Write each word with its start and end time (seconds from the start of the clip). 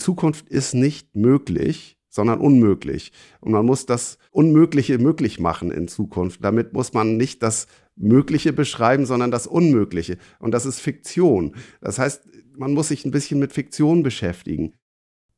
Zukunft 0.00 0.48
ist 0.48 0.74
nicht 0.74 1.14
möglich, 1.14 1.98
sondern 2.08 2.40
unmöglich. 2.40 3.12
Und 3.40 3.52
man 3.52 3.64
muss 3.64 3.86
das 3.86 4.18
Unmögliche 4.32 4.98
möglich 4.98 5.38
machen 5.38 5.70
in 5.70 5.86
Zukunft. 5.88 6.44
Damit 6.44 6.72
muss 6.72 6.92
man 6.92 7.16
nicht 7.16 7.42
das 7.42 7.68
Mögliche 7.96 8.52
beschreiben, 8.52 9.06
sondern 9.06 9.30
das 9.30 9.46
Unmögliche. 9.46 10.18
Und 10.40 10.52
das 10.52 10.66
ist 10.66 10.80
Fiktion. 10.80 11.54
Das 11.80 11.98
heißt, 11.98 12.22
man 12.56 12.74
muss 12.74 12.88
sich 12.88 13.04
ein 13.04 13.12
bisschen 13.12 13.38
mit 13.38 13.52
Fiktion 13.52 14.02
beschäftigen. 14.02 14.74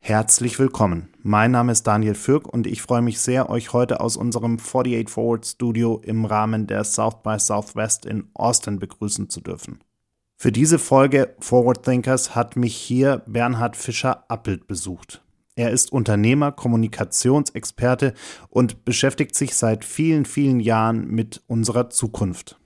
Herzlich 0.04 0.59
willkommen. 0.59 1.10
Mein 1.22 1.52
Name 1.52 1.70
ist 1.70 1.86
Daniel 1.86 2.16
Fürk 2.16 2.48
und 2.48 2.66
ich 2.66 2.82
freue 2.82 3.02
mich 3.02 3.20
sehr, 3.20 3.48
euch 3.48 3.72
heute 3.72 4.00
aus 4.00 4.16
unserem 4.16 4.58
48 4.58 5.08
Forward 5.08 5.46
Studio 5.46 6.00
im 6.04 6.24
Rahmen 6.24 6.66
der 6.66 6.82
South 6.82 7.22
by 7.22 7.38
Southwest 7.38 8.04
in 8.04 8.29
Austin 8.34 8.80
begrüßen 8.80 9.29
zu 9.29 9.40
dürfen. 9.40 9.79
Für 10.43 10.50
diese 10.50 10.80
Folge 10.80 11.36
Forward 11.38 11.84
Thinkers 11.84 12.34
hat 12.34 12.56
mich 12.56 12.74
hier 12.74 13.22
Bernhard 13.29 13.77
Fischer-Appelt 13.77 14.66
besucht. 14.66 15.22
Er 15.54 15.70
ist 15.70 15.92
Unternehmer, 15.92 16.51
Kommunikationsexperte 16.51 18.12
und 18.48 18.84
beschäftigt 18.84 19.37
sich 19.37 19.55
seit 19.55 19.84
vielen, 19.84 20.24
vielen 20.24 20.59
Jahren 20.59 21.06
mit 21.06 21.45
unserer 21.46 21.91
Zukunft. 21.91 22.59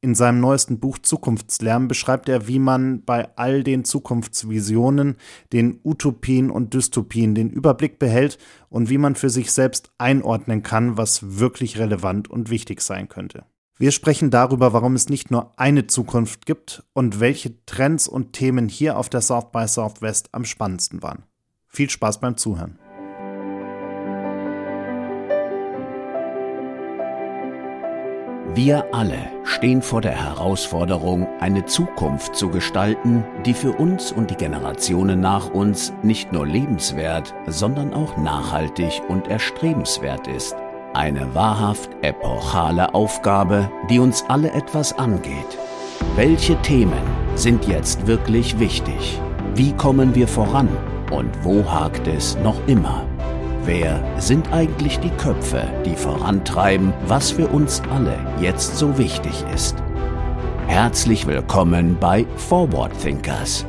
In 0.00 0.16
seinem 0.16 0.40
neuesten 0.40 0.80
Buch 0.80 0.98
Zukunftslärm 0.98 1.86
beschreibt 1.86 2.28
er, 2.28 2.48
wie 2.48 2.58
man 2.58 3.04
bei 3.04 3.28
all 3.36 3.62
den 3.62 3.84
Zukunftsvisionen, 3.84 5.14
den 5.52 5.78
Utopien 5.84 6.50
und 6.50 6.74
Dystopien 6.74 7.36
den 7.36 7.50
Überblick 7.50 8.00
behält 8.00 8.38
und 8.70 8.90
wie 8.90 8.98
man 8.98 9.14
für 9.14 9.30
sich 9.30 9.52
selbst 9.52 9.92
einordnen 9.98 10.64
kann, 10.64 10.96
was 10.96 11.38
wirklich 11.38 11.78
relevant 11.78 12.28
und 12.28 12.50
wichtig 12.50 12.80
sein 12.80 13.08
könnte. 13.08 13.44
Wir 13.80 13.92
sprechen 13.92 14.30
darüber, 14.30 14.74
warum 14.74 14.94
es 14.94 15.08
nicht 15.08 15.30
nur 15.30 15.54
eine 15.56 15.86
Zukunft 15.86 16.44
gibt 16.44 16.84
und 16.92 17.18
welche 17.18 17.64
Trends 17.64 18.08
und 18.08 18.34
Themen 18.34 18.68
hier 18.68 18.98
auf 18.98 19.08
der 19.08 19.22
South 19.22 19.52
by 19.52 19.66
Southwest 19.66 20.28
am 20.32 20.44
spannendsten 20.44 21.02
waren. 21.02 21.22
Viel 21.66 21.88
Spaß 21.88 22.20
beim 22.20 22.36
Zuhören. 22.36 22.78
Wir 28.54 28.84
alle 28.92 29.30
stehen 29.44 29.80
vor 29.80 30.02
der 30.02 30.12
Herausforderung, 30.12 31.26
eine 31.40 31.64
Zukunft 31.64 32.36
zu 32.36 32.50
gestalten, 32.50 33.24
die 33.46 33.54
für 33.54 33.72
uns 33.72 34.12
und 34.12 34.30
die 34.30 34.36
Generationen 34.36 35.20
nach 35.20 35.48
uns 35.54 35.94
nicht 36.02 36.32
nur 36.32 36.46
lebenswert, 36.46 37.34
sondern 37.46 37.94
auch 37.94 38.18
nachhaltig 38.18 39.00
und 39.08 39.28
erstrebenswert 39.28 40.28
ist. 40.28 40.54
Eine 40.92 41.32
wahrhaft 41.36 41.88
epochale 42.02 42.94
Aufgabe, 42.94 43.70
die 43.88 44.00
uns 44.00 44.24
alle 44.26 44.50
etwas 44.50 44.92
angeht. 44.98 45.56
Welche 46.16 46.60
Themen 46.62 47.00
sind 47.36 47.68
jetzt 47.68 48.08
wirklich 48.08 48.58
wichtig? 48.58 49.20
Wie 49.54 49.72
kommen 49.72 50.16
wir 50.16 50.26
voran? 50.26 50.68
Und 51.12 51.30
wo 51.44 51.64
hakt 51.64 52.08
es 52.08 52.36
noch 52.42 52.56
immer? 52.66 53.06
Wer 53.64 54.02
sind 54.20 54.52
eigentlich 54.52 54.98
die 54.98 55.10
Köpfe, 55.10 55.62
die 55.84 55.94
vorantreiben, 55.94 56.92
was 57.06 57.30
für 57.30 57.46
uns 57.46 57.80
alle 57.92 58.18
jetzt 58.40 58.76
so 58.76 58.98
wichtig 58.98 59.44
ist? 59.54 59.76
Herzlich 60.66 61.24
willkommen 61.24 61.98
bei 62.00 62.26
Forward 62.36 62.92
Thinkers. 63.00 63.64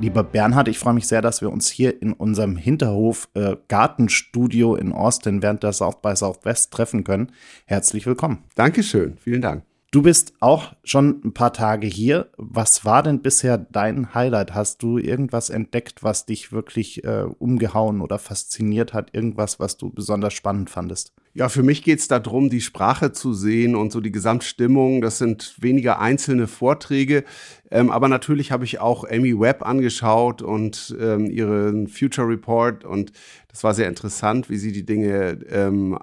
Lieber 0.00 0.24
Bernhard, 0.24 0.68
ich 0.68 0.78
freue 0.78 0.94
mich 0.94 1.06
sehr, 1.06 1.20
dass 1.20 1.42
wir 1.42 1.52
uns 1.52 1.68
hier 1.68 2.00
in 2.00 2.14
unserem 2.14 2.56
Hinterhof 2.56 3.28
äh, 3.34 3.56
Gartenstudio 3.68 4.74
in 4.74 4.92
Austin 4.92 5.42
während 5.42 5.62
der 5.62 5.74
South 5.74 6.00
by 6.00 6.16
Southwest 6.16 6.72
treffen 6.72 7.04
können. 7.04 7.32
Herzlich 7.66 8.06
willkommen. 8.06 8.38
Dankeschön, 8.54 9.18
vielen 9.18 9.42
Dank. 9.42 9.62
Du 9.92 10.02
bist 10.02 10.34
auch 10.38 10.72
schon 10.84 11.20
ein 11.24 11.34
paar 11.34 11.52
Tage 11.52 11.88
hier. 11.88 12.30
Was 12.36 12.84
war 12.84 13.02
denn 13.02 13.22
bisher 13.22 13.58
dein 13.58 14.14
Highlight? 14.14 14.54
Hast 14.54 14.84
du 14.84 14.98
irgendwas 14.98 15.50
entdeckt, 15.50 16.04
was 16.04 16.26
dich 16.26 16.52
wirklich 16.52 17.02
äh, 17.02 17.24
umgehauen 17.40 18.00
oder 18.00 18.20
fasziniert 18.20 18.94
hat? 18.94 19.12
Irgendwas, 19.14 19.58
was 19.58 19.78
du 19.78 19.90
besonders 19.90 20.32
spannend 20.32 20.70
fandest? 20.70 21.12
Ja, 21.34 21.48
für 21.48 21.64
mich 21.64 21.82
geht 21.82 21.98
es 21.98 22.06
darum, 22.06 22.50
die 22.50 22.60
Sprache 22.60 23.10
zu 23.10 23.34
sehen 23.34 23.74
und 23.74 23.90
so 23.90 24.00
die 24.00 24.12
Gesamtstimmung. 24.12 25.00
Das 25.00 25.18
sind 25.18 25.56
weniger 25.58 25.98
einzelne 25.98 26.46
Vorträge. 26.46 27.24
Ähm, 27.72 27.90
aber 27.90 28.06
natürlich 28.06 28.52
habe 28.52 28.64
ich 28.64 28.78
auch 28.78 29.02
Amy 29.10 29.40
Webb 29.40 29.66
angeschaut 29.66 30.40
und 30.40 30.96
ähm, 31.00 31.28
ihren 31.28 31.88
Future 31.88 32.28
Report. 32.28 32.84
Und 32.84 33.10
das 33.48 33.64
war 33.64 33.74
sehr 33.74 33.88
interessant, 33.88 34.50
wie 34.50 34.58
sie 34.58 34.70
die 34.70 34.86
Dinge 34.86 35.40
ähm, 35.50 35.98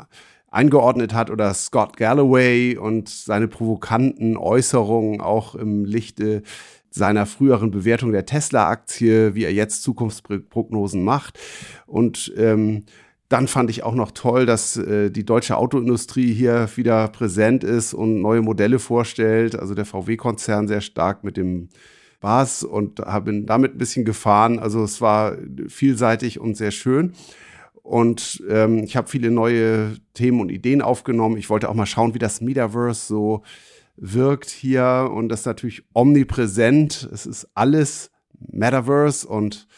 eingeordnet 0.57 1.13
hat 1.13 1.29
oder 1.29 1.53
Scott 1.53 1.97
Galloway 1.97 2.75
und 2.77 3.09
seine 3.09 3.47
provokanten 3.47 4.37
Äußerungen 4.37 5.21
auch 5.21 5.53
im 5.53 5.85
Lichte 5.85 6.41
seiner 6.89 7.27
früheren 7.27 7.69
Bewertung 7.69 8.11
der 8.11 8.25
Tesla-Aktie, 8.25 9.35
wie 9.35 9.43
er 9.43 9.53
jetzt 9.53 9.83
Zukunftsprognosen 9.83 11.03
macht. 11.03 11.37
Und 11.85 12.33
ähm, 12.37 12.85
dann 13.29 13.47
fand 13.47 13.69
ich 13.69 13.83
auch 13.83 13.93
noch 13.93 14.09
toll, 14.11 14.47
dass 14.47 14.77
äh, 14.77 15.11
die 15.11 15.25
deutsche 15.25 15.57
Autoindustrie 15.57 16.33
hier 16.33 16.67
wieder 16.75 17.07
präsent 17.09 17.63
ist 17.63 17.93
und 17.93 18.21
neue 18.21 18.41
Modelle 18.41 18.79
vorstellt. 18.79 19.59
Also 19.59 19.75
der 19.75 19.85
VW-Konzern 19.85 20.67
sehr 20.67 20.81
stark 20.81 21.23
mit 21.23 21.37
dem 21.37 21.69
Bas 22.19 22.63
und 22.63 22.99
habe 23.01 23.43
damit 23.43 23.75
ein 23.75 23.77
bisschen 23.77 24.05
gefahren. 24.05 24.57
Also 24.57 24.83
es 24.83 25.01
war 25.01 25.37
vielseitig 25.67 26.39
und 26.39 26.57
sehr 26.57 26.71
schön. 26.71 27.13
Und 27.87 28.43
ähm, 28.49 28.83
ich 28.83 28.97
habe 28.97 29.07
viele 29.07 29.31
neue 29.31 29.95
Themen 30.13 30.41
und 30.41 30.51
Ideen 30.51 30.81
aufgenommen. 30.81 31.37
Ich 31.37 31.49
wollte 31.49 31.69
auch 31.69 31.73
mal 31.73 31.85
schauen, 31.85 32.13
wie 32.13 32.19
das 32.19 32.41
Metaverse 32.41 33.07
so 33.07 33.43
wirkt 33.95 34.49
hier. 34.49 35.09
Und 35.15 35.29
das 35.29 35.41
ist 35.41 35.45
natürlich 35.45 35.83
omnipräsent. 35.93 37.07
Es 37.13 37.25
ist 37.25 37.47
alles 37.53 38.11
Metaverse. 38.39 39.25
Und 39.25 39.69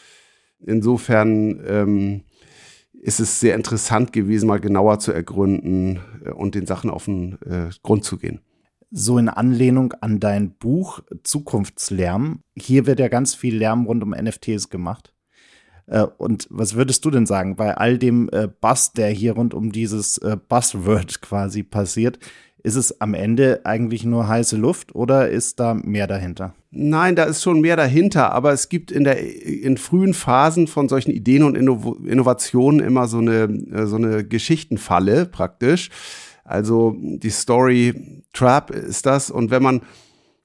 insofern 0.58 1.62
ähm, 1.64 2.24
ist 2.94 3.20
es 3.20 3.38
sehr 3.38 3.54
interessant 3.54 4.12
gewesen, 4.12 4.48
mal 4.48 4.58
genauer 4.58 4.98
zu 4.98 5.12
ergründen 5.12 6.00
äh, 6.24 6.30
und 6.30 6.56
den 6.56 6.66
Sachen 6.66 6.90
auf 6.90 7.04
den 7.04 7.38
äh, 7.42 7.70
Grund 7.84 8.04
zu 8.04 8.18
gehen 8.18 8.40
so 8.92 9.18
in 9.18 9.28
Anlehnung 9.28 9.92
an 10.00 10.18
dein 10.18 10.50
Buch 10.50 10.98
Zukunftslärm. 11.22 12.42
Hier 12.56 12.86
wird 12.86 12.98
ja 12.98 13.06
ganz 13.06 13.36
viel 13.36 13.56
Lärm 13.56 13.86
rund 13.86 14.02
um 14.02 14.10
NFTs 14.10 14.68
gemacht. 14.68 15.14
Äh, 15.90 16.06
und 16.18 16.46
was 16.50 16.74
würdest 16.74 17.04
du 17.04 17.10
denn 17.10 17.26
sagen, 17.26 17.56
bei 17.56 17.76
all 17.76 17.98
dem 17.98 18.30
äh, 18.32 18.48
Bass, 18.60 18.92
der 18.92 19.10
hier 19.10 19.32
rund 19.32 19.52
um 19.52 19.72
dieses 19.72 20.18
äh, 20.18 20.36
Buzzword 20.48 21.20
quasi 21.22 21.62
passiert, 21.62 22.18
ist 22.62 22.76
es 22.76 23.00
am 23.00 23.14
Ende 23.14 23.62
eigentlich 23.64 24.04
nur 24.04 24.28
heiße 24.28 24.56
Luft 24.56 24.94
oder 24.94 25.30
ist 25.30 25.60
da 25.60 25.74
mehr 25.74 26.06
dahinter? 26.06 26.54
Nein, 26.70 27.16
da 27.16 27.24
ist 27.24 27.42
schon 27.42 27.62
mehr 27.62 27.76
dahinter, 27.76 28.32
aber 28.32 28.52
es 28.52 28.68
gibt 28.68 28.92
in 28.92 29.04
der 29.04 29.18
in 29.18 29.78
frühen 29.78 30.12
Phasen 30.12 30.66
von 30.66 30.88
solchen 30.88 31.10
Ideen 31.10 31.42
und 31.42 31.56
Innovationen 31.56 32.80
immer 32.80 33.08
so 33.08 33.18
eine 33.18 33.44
äh, 33.72 33.86
so 33.86 33.96
eine 33.96 34.24
Geschichtenfalle 34.24 35.26
praktisch. 35.26 35.90
Also 36.44 36.96
die 37.00 37.30
Story 37.30 38.22
Trap 38.32 38.70
ist 38.70 39.06
das 39.06 39.30
und 39.30 39.50
wenn 39.50 39.62
man 39.62 39.80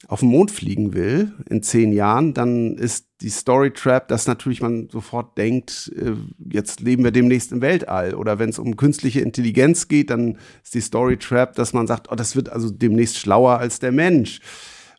auf 0.08 0.20
den 0.20 0.30
Mond 0.30 0.52
fliegen 0.52 0.94
will 0.94 1.34
in 1.50 1.64
zehn 1.64 1.92
Jahren, 1.92 2.34
dann 2.34 2.78
ist 2.78 3.08
die 3.22 3.30
Story 3.30 3.72
Trap, 3.72 4.08
dass 4.08 4.28
natürlich 4.28 4.62
man 4.62 4.90
sofort 4.90 5.38
denkt, 5.38 5.92
äh, 5.96 6.14
jetzt 6.52 6.82
leben 6.82 7.04
wir 7.04 7.12
demnächst 7.12 7.52
im 7.52 7.62
Weltall. 7.62 8.14
Oder 8.14 8.38
wenn 8.38 8.50
es 8.50 8.60
um 8.60 8.76
künstliche 8.76 9.22
Intelligenz 9.22 9.88
geht, 9.88 10.10
dann 10.10 10.38
ist 10.64 10.76
die 10.76 10.82
Story 10.82 11.18
Trap, 11.18 11.56
dass 11.56 11.74
man 11.74 11.88
sagt, 11.88 12.12
oh, 12.12 12.16
das 12.16 12.36
wird 12.36 12.50
also 12.50 12.70
demnächst 12.70 13.18
schlauer 13.18 13.58
als 13.58 13.80
der 13.80 13.92
Mensch. 13.92 14.42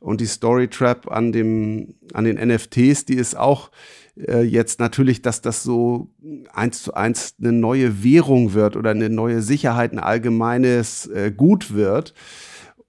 Und 0.01 0.21
die 0.21 0.27
Story 0.27 0.69
Trap 0.69 1.11
an 1.11 1.33
dem, 1.33 1.95
an 2.13 2.25
den 2.25 2.37
NFTs, 2.37 3.05
die 3.05 3.15
ist 3.15 3.37
auch 3.37 3.71
äh, 4.17 4.43
jetzt 4.43 4.81
natürlich, 4.81 5.23
dass 5.23 5.41
das 5.41 5.63
so 5.63 6.11
eins 6.53 6.83
zu 6.83 6.95
eins 6.95 7.35
eine 7.41 7.53
neue 7.53 8.03
Währung 8.03 8.55
wird 8.55 8.77
oder 8.77 8.91
eine 8.91 9.11
neue 9.11 9.43
Sicherheit, 9.43 9.93
ein 9.93 9.99
allgemeines 9.99 11.07
äh, 11.07 11.33
Gut 11.35 11.75
wird. 11.75 12.15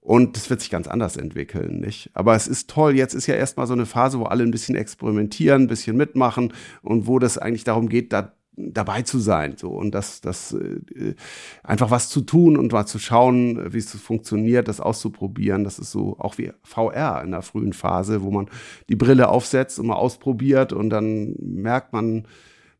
Und 0.08 0.38
das 0.38 0.48
wird 0.48 0.62
sich 0.62 0.70
ganz 0.70 0.88
anders 0.88 1.18
entwickeln, 1.18 1.80
nicht? 1.80 2.08
Aber 2.14 2.34
es 2.34 2.48
ist 2.48 2.70
toll. 2.70 2.96
Jetzt 2.96 3.12
ist 3.12 3.26
ja 3.26 3.34
erstmal 3.34 3.66
so 3.66 3.74
eine 3.74 3.84
Phase, 3.84 4.18
wo 4.18 4.24
alle 4.24 4.42
ein 4.42 4.50
bisschen 4.50 4.74
experimentieren, 4.74 5.64
ein 5.64 5.66
bisschen 5.66 5.98
mitmachen 5.98 6.54
und 6.80 7.06
wo 7.06 7.18
das 7.18 7.36
eigentlich 7.36 7.64
darum 7.64 7.90
geht, 7.90 8.10
da 8.14 8.32
dabei 8.56 9.02
zu 9.02 9.18
sein, 9.18 9.56
so 9.56 9.68
und 9.68 9.94
das, 9.94 10.22
das 10.22 10.52
äh, 10.52 11.14
einfach 11.62 11.90
was 11.90 12.08
zu 12.08 12.22
tun 12.22 12.56
und 12.56 12.72
mal 12.72 12.86
zu 12.86 12.98
schauen, 12.98 13.72
wie 13.72 13.78
es 13.78 13.92
funktioniert, 13.92 14.66
das 14.66 14.80
auszuprobieren. 14.80 15.62
Das 15.62 15.78
ist 15.78 15.92
so 15.92 16.16
auch 16.18 16.38
wie 16.38 16.52
VR 16.62 17.22
in 17.22 17.32
der 17.32 17.42
frühen 17.42 17.74
Phase, 17.74 18.22
wo 18.22 18.30
man 18.30 18.48
die 18.88 18.96
Brille 18.96 19.28
aufsetzt 19.28 19.78
und 19.78 19.88
mal 19.88 19.96
ausprobiert 19.96 20.72
und 20.72 20.88
dann 20.88 21.34
merkt 21.38 21.92
man, 21.92 22.26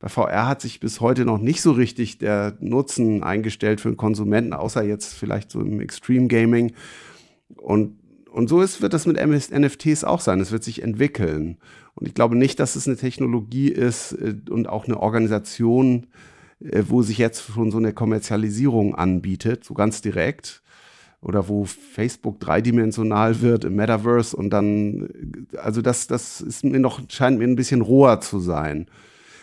bei 0.01 0.09
VR 0.09 0.49
hat 0.49 0.63
sich 0.63 0.81
bis 0.81 1.03
heute 1.03 1.27
noch 1.27 1.39
nicht 1.39 1.61
so 1.61 1.73
richtig 1.73 2.17
der 2.19 2.57
Nutzen 2.61 3.23
eingestellt 3.23 3.83
für 3.83 3.91
den 3.91 3.99
Konsumenten, 3.99 4.55
außer 4.55 4.83
jetzt 4.83 5.13
vielleicht 5.13 5.51
so 5.51 5.61
im 5.61 5.81
Extreme 5.81 6.29
Gaming. 6.29 6.73
Und, 7.57 7.99
und 8.31 8.49
so 8.49 8.61
ist, 8.61 8.83
wird 8.83 8.93
das 8.93 9.07
mit 9.07 9.19
NFTs 9.19 10.05
auch 10.05 10.21
sein. 10.21 10.41
Es 10.41 10.53
wird 10.53 10.65
sich 10.65 10.83
entwickeln. 10.83 11.59
Und 11.95 12.07
ich 12.07 12.15
glaube 12.15 12.37
nicht, 12.37 12.61
dass 12.61 12.77
es 12.77 12.87
eine 12.87 12.97
Technologie 12.97 13.69
ist 13.69 14.13
äh, 14.13 14.37
und 14.51 14.69
auch 14.69 14.85
eine 14.85 15.01
Organisation, 15.01 16.07
äh, 16.61 16.83
wo 16.87 17.03
sich 17.03 17.19
jetzt 17.19 17.43
schon 17.43 17.71
so 17.71 17.79
eine 17.79 17.93
Kommerzialisierung 17.93 18.95
anbietet, 18.95 19.65
so 19.65 19.75
ganz 19.75 20.01
direkt. 20.01 20.63
oder 21.21 21.49
wo 21.49 21.65
Facebook 21.65 22.39
dreidimensional 22.39 23.41
wird 23.41 23.65
im 23.65 23.75
Metaverse 23.75 24.37
und 24.37 24.51
dann, 24.51 25.09
also 25.57 25.83
das, 25.83 26.07
das 26.07 26.41
ist 26.41 26.63
mir 26.63 26.79
noch, 26.79 27.01
scheint 27.09 27.39
mir 27.39 27.45
ein 27.49 27.57
bisschen 27.57 27.81
roher 27.81 28.21
zu 28.21 28.39
sein. 28.39 28.87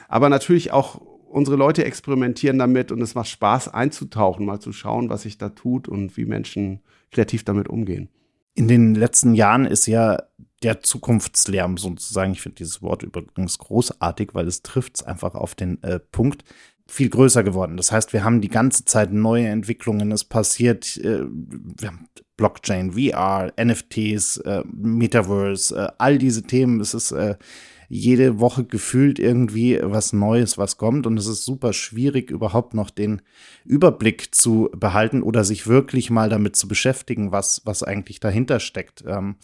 Aber 0.07 0.29
natürlich 0.29 0.71
auch 0.71 1.01
unsere 1.27 1.57
Leute 1.57 1.85
experimentieren 1.85 2.57
damit 2.57 2.91
und 2.91 3.01
es 3.01 3.15
macht 3.15 3.27
Spaß 3.27 3.73
einzutauchen, 3.73 4.45
mal 4.45 4.59
zu 4.59 4.71
schauen, 4.71 5.09
was 5.09 5.23
sich 5.23 5.37
da 5.37 5.49
tut 5.49 5.87
und 5.87 6.15
wie 6.17 6.25
Menschen 6.25 6.81
kreativ 7.11 7.43
damit 7.43 7.67
umgehen. 7.67 8.09
In 8.53 8.67
den 8.67 8.95
letzten 8.95 9.33
Jahren 9.33 9.65
ist 9.65 9.85
ja 9.85 10.23
der 10.63 10.81
Zukunftslärm 10.81 11.77
sozusagen, 11.77 12.31
ich 12.31 12.41
finde 12.41 12.55
dieses 12.55 12.81
Wort 12.81 13.03
übrigens 13.03 13.57
großartig, 13.57 14.29
weil 14.33 14.47
es 14.47 14.61
trifft 14.61 14.95
es 14.95 15.03
einfach 15.03 15.35
auf 15.35 15.55
den 15.55 15.83
äh, 15.83 15.99
Punkt, 15.99 16.43
viel 16.87 17.09
größer 17.09 17.43
geworden. 17.43 17.77
Das 17.77 17.91
heißt, 17.91 18.13
wir 18.13 18.23
haben 18.23 18.41
die 18.41 18.47
ganze 18.47 18.85
Zeit 18.85 19.11
neue 19.11 19.47
Entwicklungen. 19.47 20.11
Es 20.11 20.23
passiert, 20.23 20.97
äh, 20.97 21.25
wir 21.25 21.87
haben 21.87 22.07
Blockchain, 22.37 22.93
VR, 22.93 23.51
NFTs, 23.59 24.37
äh, 24.37 24.63
Metaverse, 24.71 25.75
äh, 25.75 25.91
all 25.97 26.17
diese 26.17 26.43
Themen. 26.43 26.79
Es 26.79 26.93
ist 26.93 27.11
äh, 27.11 27.35
jede 27.87 28.39
Woche 28.39 28.63
gefühlt 28.63 29.19
irgendwie 29.19 29.79
was 29.81 30.13
Neues, 30.13 30.57
was 30.57 30.77
kommt. 30.77 31.07
Und 31.07 31.17
es 31.17 31.27
ist 31.27 31.45
super 31.45 31.73
schwierig, 31.73 32.31
überhaupt 32.31 32.73
noch 32.73 32.89
den 32.89 33.21
Überblick 33.63 34.33
zu 34.33 34.69
behalten 34.75 35.21
oder 35.23 35.43
sich 35.43 35.67
wirklich 35.67 36.09
mal 36.09 36.29
damit 36.29 36.55
zu 36.55 36.67
beschäftigen, 36.67 37.31
was, 37.31 37.61
was 37.65 37.83
eigentlich 37.83 38.19
dahinter 38.19 38.59
steckt. 38.59 39.03
Ähm, 39.07 39.35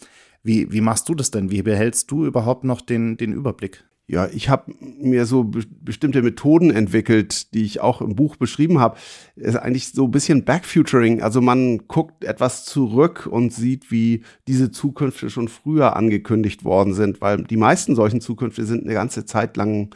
wie, 0.42 0.72
wie 0.72 0.80
machst 0.80 1.08
du 1.08 1.14
das 1.14 1.30
denn? 1.30 1.50
Wie 1.50 1.62
behältst 1.62 2.10
du 2.10 2.26
überhaupt 2.26 2.64
noch 2.64 2.80
den, 2.80 3.16
den 3.16 3.32
Überblick? 3.32 3.84
Ja, 4.12 4.28
ich 4.30 4.50
habe 4.50 4.74
mir 5.00 5.24
so 5.24 5.42
be 5.44 5.62
bestimmte 5.80 6.20
Methoden 6.20 6.70
entwickelt, 6.70 7.54
die 7.54 7.64
ich 7.64 7.80
auch 7.80 8.02
im 8.02 8.14
Buch 8.14 8.36
beschrieben 8.36 8.78
habe. 8.78 8.98
Ist 9.36 9.56
eigentlich 9.56 9.88
so 9.88 10.04
ein 10.04 10.10
bisschen 10.10 10.44
Backfuturing. 10.44 11.22
Also 11.22 11.40
man 11.40 11.88
guckt 11.88 12.22
etwas 12.22 12.66
zurück 12.66 13.26
und 13.26 13.54
sieht, 13.54 13.90
wie 13.90 14.22
diese 14.46 14.70
Zukünfte 14.70 15.30
schon 15.30 15.48
früher 15.48 15.96
angekündigt 15.96 16.62
worden 16.62 16.92
sind, 16.92 17.22
weil 17.22 17.44
die 17.44 17.56
meisten 17.56 17.94
solchen 17.94 18.20
Zukünfte 18.20 18.66
sind 18.66 18.84
eine 18.84 18.92
ganze 18.92 19.24
Zeit 19.24 19.56
lang 19.56 19.94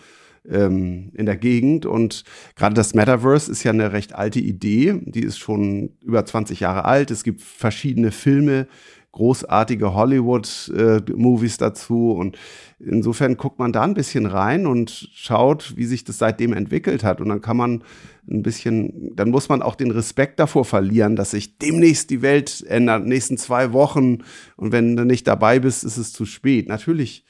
ähm, 0.51 1.11
in 1.13 1.27
der 1.27 1.37
Gegend. 1.37 1.85
Und 1.85 2.25
gerade 2.55 2.75
das 2.75 2.95
Metaverse 2.95 3.53
ist 3.53 3.65
ja 3.65 3.73
eine 3.73 3.93
recht 3.93 4.15
alte 4.15 4.41
Idee. 4.41 4.99
Die 5.05 5.23
ist 5.23 5.39
schon 5.39 5.91
über 6.01 6.25
20 6.25 6.61
Jahre 6.61 6.87
alt. 6.87 7.11
Es 7.11 7.23
gibt 7.23 7.43
verschiedene 7.43 8.13
Filme, 8.13 8.67
großartige 9.17 9.95
Hollywood-Movies 9.95 11.57
dazu. 11.57 12.13
Und 12.13 12.37
insofern 12.79 13.37
guckt 13.37 13.59
man 13.59 13.73
da 13.73 13.83
ein 13.83 13.95
bisschen 13.95 14.27
rein 14.27 14.67
und 14.67 14.91
schaut, 15.15 15.75
wie 15.77 15.87
sich 15.87 16.05
das 16.05 16.19
seitdem 16.19 16.53
entwickelt 16.53 17.03
hat. 17.03 17.21
Und 17.21 17.31
dann 17.31 17.41
kann 17.41 17.57
man 17.57 17.83
ein 18.31 18.43
bisschen, 18.43 19.17
dann 19.17 19.31
muss 19.31 19.49
man 19.49 19.63
auch 19.63 19.75
den 19.75 19.91
Respekt 19.91 20.39
davor 20.39 20.65
verlieren, 20.65 21.17
dass 21.17 21.31
sich 21.31 21.59
demnächst 21.59 22.11
die 22.11 22.23
Welt 22.23 22.65
ändert, 22.69 23.07
nächsten 23.07 23.39
zwei 23.39 23.73
Wochen. 23.73 24.19
Und 24.57 24.73
wenn 24.73 24.97
du 24.97 25.05
nicht 25.05 25.27
dabei 25.27 25.61
bist, 25.61 25.83
ist 25.85 25.97
es 25.97 26.13
zu 26.13 26.27
spät. 26.27 26.69
Natürlich 26.69 27.25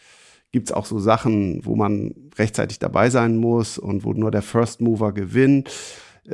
gibt 0.50 0.68
es 0.68 0.74
auch 0.74 0.86
so 0.86 0.98
Sachen, 0.98 1.64
wo 1.64 1.76
man 1.76 2.14
rechtzeitig 2.36 2.78
dabei 2.78 3.10
sein 3.10 3.36
muss 3.36 3.78
und 3.78 4.04
wo 4.04 4.12
nur 4.12 4.30
der 4.30 4.42
First 4.42 4.80
Mover 4.80 5.12
gewinnt. 5.12 5.70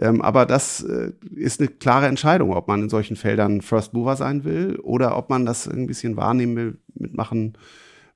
Ähm, 0.00 0.22
aber 0.22 0.46
das 0.46 0.82
äh, 0.82 1.12
ist 1.34 1.60
eine 1.60 1.68
klare 1.68 2.06
Entscheidung, 2.06 2.52
ob 2.54 2.68
man 2.68 2.82
in 2.82 2.88
solchen 2.88 3.16
Feldern 3.16 3.60
First 3.60 3.92
Mover 3.92 4.16
sein 4.16 4.44
will 4.44 4.76
oder 4.76 5.16
ob 5.16 5.28
man 5.30 5.44
das 5.44 5.68
ein 5.68 5.86
bisschen 5.86 6.16
wahrnehmen 6.16 6.56
will, 6.56 6.78
mitmachen, 6.94 7.58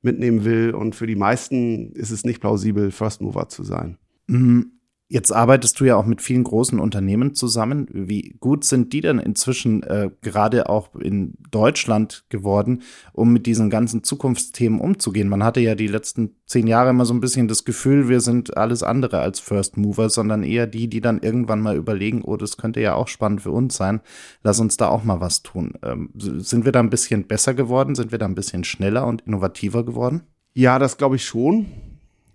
mitnehmen 0.03 0.45
will. 0.45 0.73
Und 0.75 0.95
für 0.95 1.07
die 1.07 1.17
meisten 1.17 1.93
ist 1.93 2.11
es 2.11 2.25
nicht 2.25 2.41
plausibel, 2.41 2.91
First 2.91 3.21
Mover 3.21 3.49
zu 3.49 3.63
sein. 3.63 3.99
Mhm. 4.27 4.76
Jetzt 5.09 5.31
arbeitest 5.31 5.79
du 5.79 5.85
ja 5.85 5.95
auch 5.95 6.05
mit 6.05 6.21
vielen 6.21 6.43
großen 6.43 6.81
Unternehmen 6.81 7.33
zusammen. 7.37 7.87
Wie 7.93 8.37
gut 8.41 8.65
sind 8.65 8.93
die 8.93 9.01
denn 9.01 9.21
inzwischen 9.21 9.85
äh, 9.85 10.11
gerade 10.21 10.69
auch 10.69 10.97
in 10.97 11.35
Deutschland 11.53 12.25
geworden, 12.29 12.83
um 13.13 13.33
mit 13.33 13.47
diesen 13.47 13.71
ganzen 13.71 14.03
Zukunftsthemen 14.03 14.81
umzugehen? 14.81 15.29
Man 15.29 15.45
hatte 15.45 15.61
ja 15.61 15.77
die 15.77 15.87
letzten 15.87 16.35
zehn 16.47 16.67
Jahre 16.67 16.91
immer 16.91 17.05
so 17.05 17.15
ein 17.15 17.21
bisschen 17.21 17.47
das 17.47 17.65
Gefühl, 17.65 18.09
wir 18.09 18.21
sind 18.21 18.57
alles 18.57 18.83
andere 18.83 19.21
als 19.21 19.39
First 19.39 19.77
Mover, 19.77 20.11
sondern 20.11 20.43
eher 20.43 20.67
die, 20.67 20.89
die 20.89 21.01
dann 21.01 21.21
irgendwann 21.21 21.61
mal 21.61 21.77
überlegen, 21.77 22.23
oh, 22.23 22.37
das 22.37 22.57
könnte 22.57 22.81
ja 22.81 22.97
auch 22.97 23.07
spannend 23.07 23.43
für 23.43 23.53
uns 23.53 23.77
sein. 23.77 24.01
Lass 24.43 24.59
uns 24.59 24.77
da 24.77 24.89
auch 24.89 25.05
mal 25.05 25.21
was 25.21 25.45
tun. 25.45 25.75
Ähm, 25.85 26.11
sind 26.17 26.65
wir 26.65 26.73
da 26.73 26.81
ein 26.81 26.91
bisschen 26.91 27.29
besser 27.29 27.55
geworden? 27.55 27.95
Sind 27.95 28.11
wir 28.11 28.19
da 28.19 28.27
ein 28.27 28.35
bisschen 28.35 28.65
schneller 28.65 29.07
und 29.07 29.23
innovativer 29.23 29.85
geworden? 29.85 30.23
Ja, 30.53 30.81
das 30.81 30.99
glaube 30.99 31.15
ich 31.15 31.25
schon. 31.25 31.67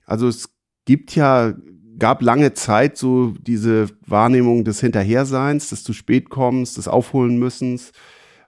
Also 0.06 0.30
es 0.30 0.50
gibt 0.86 1.16
ja 1.16 1.54
gab 2.02 2.24
lange 2.24 2.56
Zeit 2.56 2.98
so 2.98 3.36
diese 3.42 3.86
Wahrnehmung 4.08 4.64
des 4.64 4.80
Hinterherseins, 4.80 5.70
des 5.70 5.84
zu 5.84 5.94
spät 5.94 6.32
kommens, 6.32 6.74
des 6.74 6.88
Aufholen 6.88 7.38
müssens. 7.38 7.92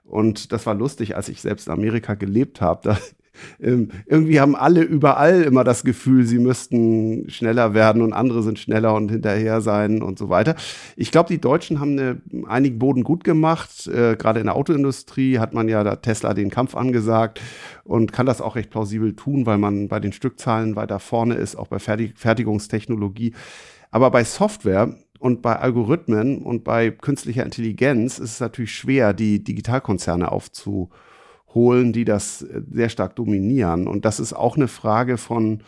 Und 0.02 0.50
das 0.50 0.66
war 0.66 0.74
lustig, 0.74 1.14
als 1.14 1.28
ich 1.28 1.40
selbst 1.40 1.68
in 1.68 1.72
Amerika 1.72 2.14
gelebt 2.14 2.60
habe. 2.60 2.80
Da 2.82 2.98
ähm, 3.60 3.90
irgendwie 4.06 4.40
haben 4.40 4.56
alle 4.56 4.82
überall 4.82 5.42
immer 5.42 5.64
das 5.64 5.84
Gefühl, 5.84 6.24
sie 6.24 6.38
müssten 6.38 7.28
schneller 7.30 7.74
werden 7.74 8.02
und 8.02 8.12
andere 8.12 8.42
sind 8.42 8.58
schneller 8.58 8.94
und 8.94 9.10
hinterher 9.10 9.60
sein 9.60 10.02
und 10.02 10.18
so 10.18 10.28
weiter. 10.28 10.54
Ich 10.96 11.10
glaube, 11.10 11.28
die 11.28 11.40
Deutschen 11.40 11.80
haben 11.80 11.92
eine, 11.92 12.20
einigen 12.46 12.78
Boden 12.78 13.04
gut 13.04 13.24
gemacht. 13.24 13.86
Äh, 13.86 14.16
Gerade 14.16 14.40
in 14.40 14.46
der 14.46 14.56
Autoindustrie 14.56 15.38
hat 15.38 15.54
man 15.54 15.68
ja 15.68 15.84
da 15.84 15.96
Tesla 15.96 16.34
den 16.34 16.50
Kampf 16.50 16.74
angesagt 16.74 17.40
und 17.84 18.12
kann 18.12 18.26
das 18.26 18.40
auch 18.40 18.56
recht 18.56 18.70
plausibel 18.70 19.14
tun, 19.14 19.46
weil 19.46 19.58
man 19.58 19.88
bei 19.88 20.00
den 20.00 20.12
Stückzahlen 20.12 20.76
weiter 20.76 20.98
vorne 20.98 21.34
ist, 21.34 21.56
auch 21.56 21.68
bei 21.68 21.78
Fertig 21.78 22.14
Fertigungstechnologie. 22.16 23.34
Aber 23.90 24.10
bei 24.10 24.24
Software 24.24 24.94
und 25.20 25.40
bei 25.40 25.56
Algorithmen 25.56 26.38
und 26.38 26.64
bei 26.64 26.90
künstlicher 26.90 27.44
Intelligenz 27.44 28.18
ist 28.18 28.32
es 28.32 28.40
natürlich 28.40 28.74
schwer, 28.74 29.14
die 29.14 29.42
Digitalkonzerne 29.42 30.30
aufzubauen 30.30 30.90
holen, 31.54 31.92
die 31.92 32.04
das 32.04 32.42
äh, 32.42 32.62
sehr 32.70 32.88
stark 32.88 33.16
dominieren. 33.16 33.86
Und 33.86 34.04
das 34.04 34.20
ist 34.20 34.32
auch 34.32 34.56
eine 34.56 34.68
Frage 34.68 35.16
von 35.16 35.62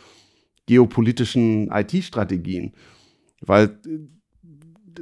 geopolitischen 0.67 1.71
IT-Strategien, 1.71 2.73
weil 3.41 3.65
äh, 3.87 3.99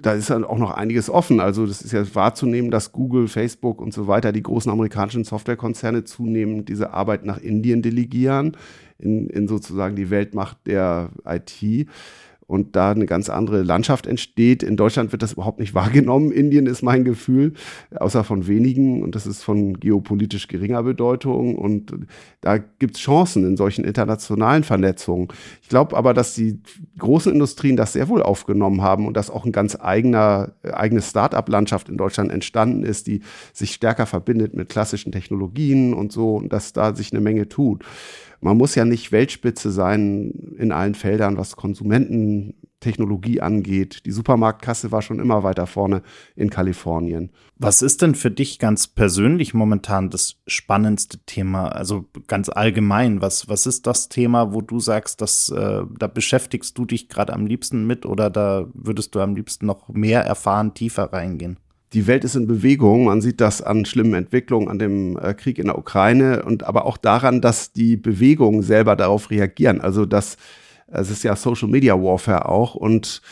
da 0.00 0.12
ist 0.12 0.31
dann 0.31 0.44
auch 0.44 0.58
noch 0.58 0.72
einiges 0.72 1.08
offen. 1.08 1.40
Also 1.40 1.66
das 1.66 1.82
ist 1.82 1.92
ja 1.92 2.02
wahrzunehmen, 2.14 2.70
dass 2.70 2.92
Google, 2.92 3.28
Facebook 3.28 3.81
und 3.81 3.92
so 3.92 4.08
weiter, 4.08 4.32
die 4.32 4.42
großen 4.42 4.70
amerikanischen 4.70 5.25
Softwarekonzerne 5.25 6.04
zunehmend 6.04 6.69
diese 6.69 6.92
Arbeit 6.92 7.25
nach 7.25 7.38
Indien 7.38 7.81
delegieren, 7.81 8.56
in, 8.98 9.28
in 9.28 9.48
sozusagen 9.48 9.96
die 9.96 10.10
Weltmacht 10.10 10.58
der 10.66 11.10
IT 11.25 11.88
und 12.46 12.76
da 12.76 12.91
eine 12.91 13.06
ganz 13.06 13.31
andere 13.31 13.62
Landschaft 13.62 14.06
entsteht. 14.06 14.62
In 14.62 14.76
Deutschland 14.76 15.12
wird 15.12 15.23
das 15.23 15.32
überhaupt 15.32 15.61
nicht 15.61 15.75
wahrgenommen. 15.75 16.32
Indien 16.32 16.67
ist 16.67 16.82
mein 16.82 17.05
Gefühl, 17.05 17.55
außer 17.94 18.25
von 18.25 18.46
wenigen 18.46 19.02
und 19.02 19.14
das 19.14 19.26
ist 19.26 19.43
von 19.43 19.79
geopolitisch 19.81 20.49
geringer 20.49 20.82
Bedeutung 20.82 21.56
und 21.56 21.94
da 22.41 22.58
gibt 22.58 22.96
es 22.96 23.02
Chancen 23.02 23.44
in 23.44 23.56
solchen 23.56 23.85
internationalen 23.85 24.64
Vernetzungen. 24.64 25.29
Ich 25.62 25.69
glaube 25.69 25.96
aber, 25.96 26.14
dass 26.14 26.35
die 26.35 26.61
großen 26.99 27.32
Industrien 27.32 27.76
das 27.76 27.93
sehr 27.93 28.08
wohl 28.08 28.23
aufgenommen 28.23 28.82
haben 28.82 29.06
und 29.06 29.17
dass 29.17 29.31
auch 29.31 29.44
ein 29.44 29.53
ganz 29.53 29.77
eigener, 29.81 30.53
eigene 30.63 31.03
Start-up-Landschaft 31.03 31.89
in 31.89 31.96
Deutschland 31.96 32.31
entstanden 32.31 32.84
ist, 32.84 33.06
die 33.06 33.20
sich 33.53 33.72
stärker 33.72 34.06
verbindet 34.06 34.55
mit 34.55 34.69
klassischen 34.69 35.13
Technologien 35.13 35.94
und 35.94 36.13
so 36.13 36.36
und 36.36 36.53
dass 36.53 36.72
da 36.72 36.94
sich 36.94 37.13
eine 37.13 37.20
Menge 37.20 37.48
tut 37.48 37.84
man 38.44 38.58
muss 38.58 38.74
ja 38.74 38.84
nicht 38.84 39.10
Weltspitze 39.10 39.70
sein 39.70 40.31
in 40.58 40.70
allen 40.70 40.94
Feldern, 40.94 41.39
was 41.39 41.56
Konsumententechnologie 41.56 43.41
angeht. 43.41 44.05
Die 44.05 44.10
Supermarktkasse 44.10 44.93
war 44.93 45.01
schon 45.01 45.19
immer 45.19 45.43
weiter 45.43 45.67
vorne 45.67 46.03
in 46.36 46.51
Kalifornien. 46.51 47.31
Was 47.56 47.81
ist 47.81 48.03
denn 48.03 48.15
für 48.15 48.31
dich 48.31 48.58
ganz 48.58 48.86
persönlich 48.86 49.55
momentan 49.55 50.10
das 50.10 50.43
spannendste 50.46 51.20
Thema? 51.24 51.69
Also 51.69 52.05
ganz 52.27 52.51
allgemein, 52.51 53.22
was, 53.22 53.48
was 53.48 53.65
ist 53.65 53.86
das 53.86 54.10
Thema, 54.10 54.53
wo 54.53 54.60
du 54.60 54.79
sagst, 54.79 55.22
dass, 55.22 55.48
äh, 55.48 55.81
da 55.98 56.06
beschäftigst 56.06 56.77
du 56.77 56.84
dich 56.84 57.08
gerade 57.08 57.32
am 57.32 57.46
liebsten 57.46 57.86
mit 57.86 58.05
oder 58.05 58.29
da 58.29 58.69
würdest 58.74 59.15
du 59.15 59.20
am 59.20 59.34
liebsten 59.34 59.65
noch 59.65 59.89
mehr 59.89 60.20
erfahren, 60.20 60.74
tiefer 60.74 61.15
reingehen? 61.15 61.56
Die 61.94 62.06
Welt 62.06 62.24
ist 62.24 62.34
in 62.34 62.46
Bewegung. 62.46 63.05
Man 63.05 63.20
sieht 63.20 63.41
das 63.41 63.63
an 63.63 63.84
schlimmen 63.84 64.15
Entwicklungen, 64.15 64.69
an 64.69 64.79
dem 64.79 65.17
äh, 65.17 65.32
Krieg 65.32 65.58
in 65.58 65.67
der 65.67 65.79
Ukraine 65.79 66.44
und 66.44 66.65
aber 66.65 66.86
auch 66.86 66.96
daran, 66.96 67.41
dass 67.41 67.72
die 67.72 67.96
Bewegungen 67.96 68.63
selber 68.63 68.96
darauf 68.96 69.31
reagieren. 69.31 69.81
Also 69.81 70.05
das, 70.05 70.36
es 70.89 71.10
ist 71.10 71.22
ja 71.22 71.36
Social 71.36 71.69
Media 71.69 71.94
Warfare 71.94 72.48
auch 72.48 72.74
und 72.74 73.22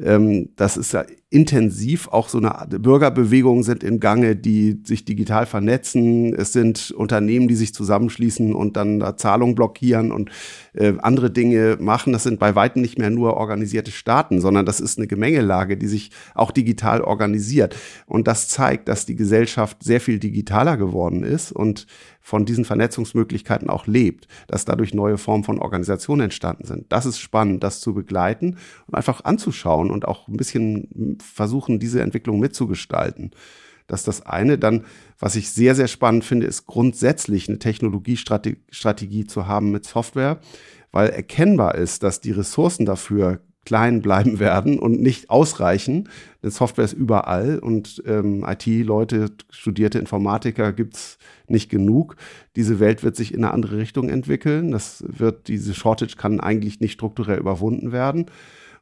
ähm, 0.00 0.50
das 0.56 0.76
ist 0.76 0.92
ja 0.92 1.04
intensiv. 1.34 2.06
Auch 2.08 2.28
so 2.28 2.38
eine 2.38 2.78
Bürgerbewegungen 2.78 3.64
sind 3.64 3.82
im 3.82 3.98
Gange, 3.98 4.36
die 4.36 4.80
sich 4.84 5.04
digital 5.04 5.46
vernetzen. 5.46 6.32
Es 6.32 6.52
sind 6.52 6.92
Unternehmen, 6.92 7.48
die 7.48 7.56
sich 7.56 7.74
zusammenschließen 7.74 8.54
und 8.54 8.76
dann 8.76 9.00
da 9.00 9.16
Zahlungen 9.16 9.56
blockieren 9.56 10.12
und 10.12 10.30
äh, 10.74 10.94
andere 11.02 11.32
Dinge 11.32 11.76
machen. 11.80 12.12
Das 12.12 12.22
sind 12.22 12.38
bei 12.38 12.54
weitem 12.54 12.82
nicht 12.82 12.98
mehr 12.98 13.10
nur 13.10 13.36
organisierte 13.36 13.90
Staaten, 13.90 14.40
sondern 14.40 14.64
das 14.64 14.78
ist 14.78 14.96
eine 14.96 15.08
Gemengelage, 15.08 15.76
die 15.76 15.88
sich 15.88 16.10
auch 16.36 16.52
digital 16.52 17.00
organisiert. 17.00 17.74
Und 18.06 18.28
das 18.28 18.48
zeigt, 18.48 18.86
dass 18.86 19.04
die 19.04 19.16
Gesellschaft 19.16 19.82
sehr 19.82 20.00
viel 20.00 20.20
digitaler 20.20 20.76
geworden 20.76 21.24
ist 21.24 21.50
und 21.50 21.86
von 22.24 22.46
diesen 22.46 22.64
Vernetzungsmöglichkeiten 22.64 23.68
auch 23.68 23.86
lebt, 23.86 24.28
dass 24.46 24.64
dadurch 24.64 24.94
neue 24.94 25.18
Formen 25.18 25.44
von 25.44 25.58
Organisation 25.58 26.20
entstanden 26.20 26.64
sind. 26.64 26.90
Das 26.90 27.04
ist 27.04 27.18
spannend, 27.18 27.62
das 27.62 27.80
zu 27.80 27.92
begleiten 27.92 28.56
und 28.86 28.94
einfach 28.94 29.24
anzuschauen 29.24 29.90
und 29.90 30.08
auch 30.08 30.26
ein 30.26 30.38
bisschen 30.38 31.18
versuchen, 31.24 31.78
diese 31.78 32.02
Entwicklung 32.02 32.40
mitzugestalten. 32.40 33.32
Das 33.86 34.00
ist 34.00 34.08
das 34.08 34.26
eine. 34.26 34.58
Dann, 34.58 34.84
was 35.18 35.36
ich 35.36 35.50
sehr, 35.50 35.74
sehr 35.74 35.88
spannend 35.88 36.24
finde, 36.24 36.46
ist 36.46 36.66
grundsätzlich 36.66 37.48
eine 37.48 37.58
Technologiestrategie 37.58 39.26
zu 39.26 39.46
haben 39.46 39.70
mit 39.70 39.84
Software, 39.84 40.40
weil 40.90 41.10
erkennbar 41.10 41.74
ist, 41.74 42.02
dass 42.02 42.20
die 42.20 42.30
Ressourcen 42.30 42.86
dafür 42.86 43.40
klein 43.64 44.00
bleiben 44.00 44.38
werden 44.40 44.78
und 44.78 45.00
nicht 45.00 45.30
ausreichen. 45.30 46.08
Denn 46.42 46.50
Software 46.50 46.84
ist 46.84 46.92
überall 46.92 47.58
und 47.58 48.02
ähm, 48.06 48.44
IT-Leute, 48.46 49.30
studierte 49.50 49.98
Informatiker 49.98 50.72
gibt's 50.72 51.18
nicht 51.46 51.70
genug. 51.70 52.16
Diese 52.56 52.80
Welt 52.80 53.02
wird 53.02 53.16
sich 53.16 53.34
in 53.34 53.44
eine 53.44 53.52
andere 53.52 53.78
Richtung 53.78 54.08
entwickeln. 54.08 54.70
Das 54.70 55.04
wird, 55.06 55.48
diese 55.48 55.74
Shortage 55.74 56.16
kann 56.16 56.40
eigentlich 56.40 56.80
nicht 56.80 56.92
strukturell 56.92 57.38
überwunden 57.38 57.92
werden. 57.92 58.26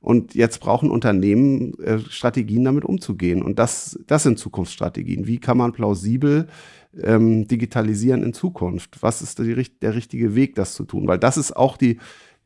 Und 0.03 0.35
jetzt 0.35 0.59
brauchen 0.59 0.91
Unternehmen 0.91 1.79
äh, 1.79 2.01
Strategien, 2.01 2.65
damit 2.65 2.85
umzugehen. 2.85 3.41
Und 3.41 3.61
das, 3.61 3.99
das 4.09 4.25
sind 4.25 4.37
Zukunftsstrategien. 4.37 5.29
Wie 5.29 5.39
kann 5.39 5.57
man 5.57 5.73
plausibel 5.73 6.49
ähm, 7.01 7.47
digitalisieren 7.47 8.25
in 8.25 8.35
Zukunft? 8.35 9.01
Was 9.01 9.23
ist 9.23 9.39
die, 9.39 9.55
der 9.81 9.95
richtige 9.95 10.35
Weg, 10.35 10.57
das 10.57 10.75
zu 10.75 10.85
tun? 10.85 11.07
Weil 11.07 11.21
das 11.21 11.37
ist 11.37 11.57
auch 11.57 11.77
die, 11.77 11.99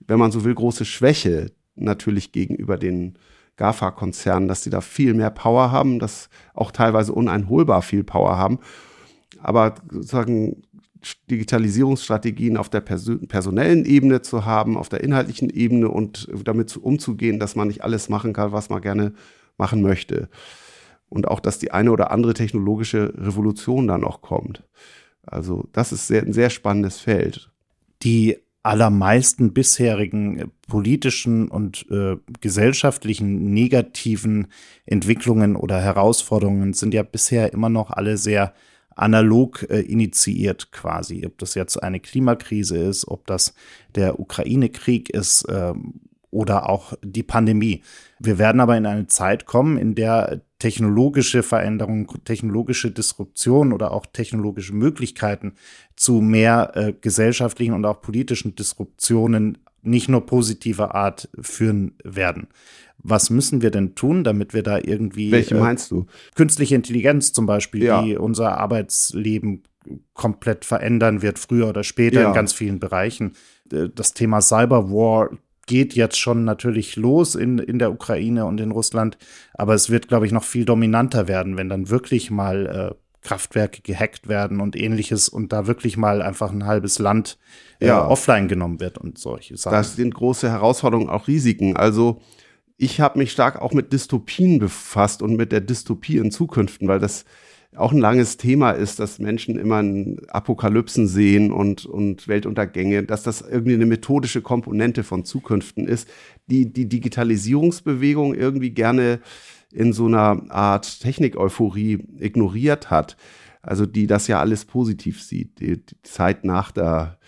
wenn 0.07 0.19
man 0.19 0.33
so 0.33 0.45
will, 0.45 0.55
große 0.55 0.85
Schwäche 0.85 1.51
natürlich 1.77 2.31
gegenüber 2.31 2.77
den 2.77 3.15
GAFA-Konzernen, 3.57 4.49
dass 4.49 4.63
sie 4.63 4.71
da 4.71 4.83
viel 4.83 5.15
mehr 5.15 5.31
Power 5.31 5.73
haben, 5.73 5.99
dass 5.99 6.29
auch 6.53 6.71
teilweise 6.71 7.15
uneinholbar 7.15 7.81
viel 7.81 8.05
Power 8.05 8.37
haben. 8.37 8.59
Aber 9.43 9.77
sozusagen 9.91 10.63
Digitalisierungsstrategien 11.31 12.57
auf 12.57 12.69
der 12.69 12.81
personellen 12.81 13.85
Ebene 13.85 14.23
zu 14.23 14.45
haben, 14.45 14.77
auf 14.77 14.89
der 14.89 15.03
inhaltlichen 15.03 15.51
Ebene 15.51 15.89
und 15.89 16.29
damit 16.45 16.77
umzugehen, 16.77 17.39
dass 17.39 17.55
man 17.55 17.69
nicht 17.69 17.85
alles 17.85 18.09
machen 18.09 18.33
kann, 18.33 18.53
was 18.53 18.71
man 18.71 18.81
gerne 18.81 19.13
machen 19.57 19.83
möchte. 19.83 20.29
Und 21.09 21.29
auch, 21.29 21.41
dass 21.41 21.59
die 21.59 21.71
eine 21.71 21.93
oder 21.93 22.11
andere 22.11 22.35
technologische 22.35 23.15
Revolution 23.17 23.87
dann 23.87 24.01
noch 24.01 24.23
kommt. 24.23 24.65
Also 25.23 25.69
das 25.73 25.93
ist 25.93 26.07
sehr, 26.07 26.23
ein 26.23 26.33
sehr 26.33 26.51
spannendes 26.51 26.99
Feld. 26.99 27.51
Die 28.03 28.39
allermeisten 28.67 29.53
bisherigen 29.53 30.39
äh, 30.39 30.47
politischen 30.67 31.49
und 31.49 31.87
äh, 31.91 32.17
gesellschaftlichen 32.41 33.53
negativen 33.53 34.49
Entwicklungen 34.85 35.55
oder 35.55 35.81
Herausforderungen 35.81 36.73
sind 36.73 36.93
ja 36.93 37.05
bisher 37.05 37.53
immer 37.53 37.69
noch 37.69 37.91
alle 37.91 38.17
sehr 38.17 38.55
analog 38.97 39.65
äh, 39.71 39.81
initiiert 39.81 40.73
quasi. 40.73 41.25
Ob 41.25 41.39
das 41.39 41.55
jetzt 41.55 41.83
eine 41.83 42.01
Klimakrise 42.01 42.77
ist, 42.77 43.07
ob 43.07 43.27
das 43.27 43.55
der 43.95 44.19
Ukraine-Krieg 44.19 45.11
ist 45.11 45.45
äh, 45.45 45.75
oder 46.31 46.69
auch 46.69 46.95
die 47.03 47.23
Pandemie. 47.23 47.83
Wir 48.19 48.39
werden 48.39 48.61
aber 48.61 48.77
in 48.77 48.87
eine 48.87 49.07
Zeit 49.07 49.47
kommen, 49.47 49.79
in 49.79 49.95
der 49.95 50.43
technologische 50.59 51.43
Veränderungen, 51.43 52.07
technologische 52.25 52.91
Disruption 52.91 53.73
oder 53.73 53.93
auch 53.93 54.07
technologische 54.07 54.75
Möglichkeiten 54.75 55.55
zu 55.95 56.21
mehr 56.21 56.73
äh, 56.75 56.93
gesellschaftlichen 56.99 57.75
und 57.75 57.85
auch 57.85 58.01
politischen 58.01 58.55
Disruptionen 58.55 59.59
nicht 59.87 60.09
nur 60.09 60.27
positiver 60.27 60.95
Art 60.95 61.29
führen 61.41 61.95
werden. 62.05 62.49
Was 62.99 63.31
müssen 63.31 63.63
wir 63.63 63.71
denn 63.71 63.95
tun, 63.95 64.25
damit 64.25 64.55
wir 64.55 64.63
da 64.63 64.79
irgendwie. 64.79 65.31
Welche 65.31 65.57
äh, 65.57 65.61
meinst 65.61 65.91
du? 65.91 66.07
Künstliche 66.35 66.75
Intelligenz 66.75 67.33
zum 67.33 67.47
Beispiel, 67.47 67.85
ja. 67.85 68.03
die 68.03 68.17
unser 68.17 68.59
Arbeitsleben 68.59 69.63
komplett 70.15 70.65
verändern 70.65 71.23
wird, 71.23 71.39
früher 71.39 71.69
oder 71.69 71.85
später 71.85 72.23
ja. 72.23 72.29
in 72.29 72.35
ganz 72.35 72.53
vielen 72.53 72.81
Bereichen. 72.81 73.35
Äh, 73.73 73.89
das 73.95 74.15
Thema 74.15 74.41
Cyberwar 74.41 75.31
geht 75.67 75.95
jetzt 75.95 76.19
schon 76.19 76.45
natürlich 76.45 76.97
los 76.97 77.35
in, 77.35 77.59
in 77.59 77.79
der 77.79 77.93
Ukraine 77.93 78.47
und 78.47 78.61
in 78.61 78.71
Russland, 78.71 79.19
aber 79.55 79.75
es 79.75 79.91
wird, 79.91 80.09
glaube 80.09 80.27
ich, 80.27 80.33
noch 80.33 80.45
viel 80.45 80.65
dominanter 80.65 81.29
werden, 81.29 81.57
wenn 81.57 81.69
dann 81.69 81.91
wirklich 81.91 82.31
mal 82.31 82.67
äh, 82.67 82.95
Kraftwerke 83.27 83.83
gehackt 83.83 84.29
werden 84.29 84.61
und 84.61 84.77
ähnliches 84.77 85.29
und 85.29 85.53
da 85.53 85.67
wirklich 85.67 85.97
mal 85.97 86.23
einfach 86.23 86.53
ein 86.53 86.65
halbes 86.65 87.01
Land 87.01 87.39
äh, 87.81 87.89
ja. 87.89 88.07
offline 88.07 88.47
genommen 88.47 88.79
wird 88.79 88.99
und 88.99 89.19
solche 89.19 89.57
Sachen. 89.57 89.75
Das 89.75 89.97
sind 89.97 90.15
große 90.15 90.49
Herausforderungen, 90.49 91.09
auch 91.09 91.27
Risiken. 91.27 91.77
Also 91.77 92.21
ich 92.77 93.01
habe 93.01 93.19
mich 93.19 93.33
stark 93.33 93.61
auch 93.61 93.73
mit 93.73 93.93
Dystopien 93.93 94.61
befasst 94.61 95.23
und 95.23 95.35
mit 95.35 95.51
der 95.51 95.61
Dystopie 95.61 96.19
in 96.19 96.31
Zukünften, 96.31 96.87
weil 96.87 97.01
das 97.01 97.25
auch 97.75 97.91
ein 97.91 97.99
langes 97.99 98.37
Thema 98.37 98.71
ist, 98.71 99.01
dass 99.01 99.19
Menschen 99.19 99.59
immer 99.59 99.83
Apokalypsen 100.29 101.09
sehen 101.09 101.51
und, 101.51 101.85
und 101.85 102.29
Weltuntergänge, 102.29 103.03
dass 103.03 103.25
das 103.25 103.41
irgendwie 103.43 103.75
eine 103.75 103.87
methodische 103.87 104.41
Komponente 104.41 105.03
von 105.03 105.25
Zukünften 105.25 105.89
ist, 105.89 106.09
die 106.47 106.73
die 106.73 106.89
Digitalisierungsbewegung 106.89 108.35
irgendwie 108.35 108.71
gerne 108.71 109.21
in 109.73 109.93
so 109.93 110.07
einer 110.07 110.43
Art 110.51 111.01
Technik-Euphorie 111.01 111.99
ignoriert 112.19 112.91
hat. 112.91 113.17
Also 113.63 113.85
die 113.85 114.07
das 114.07 114.29
ja 114.29 114.41
alles 114.41 114.65
positiv 114.65 115.23
sieht. 115.23 115.61
Die, 115.61 115.85
die 115.85 116.03
Zeit 116.03 116.45
nach 116.45 116.71
der 116.71 117.19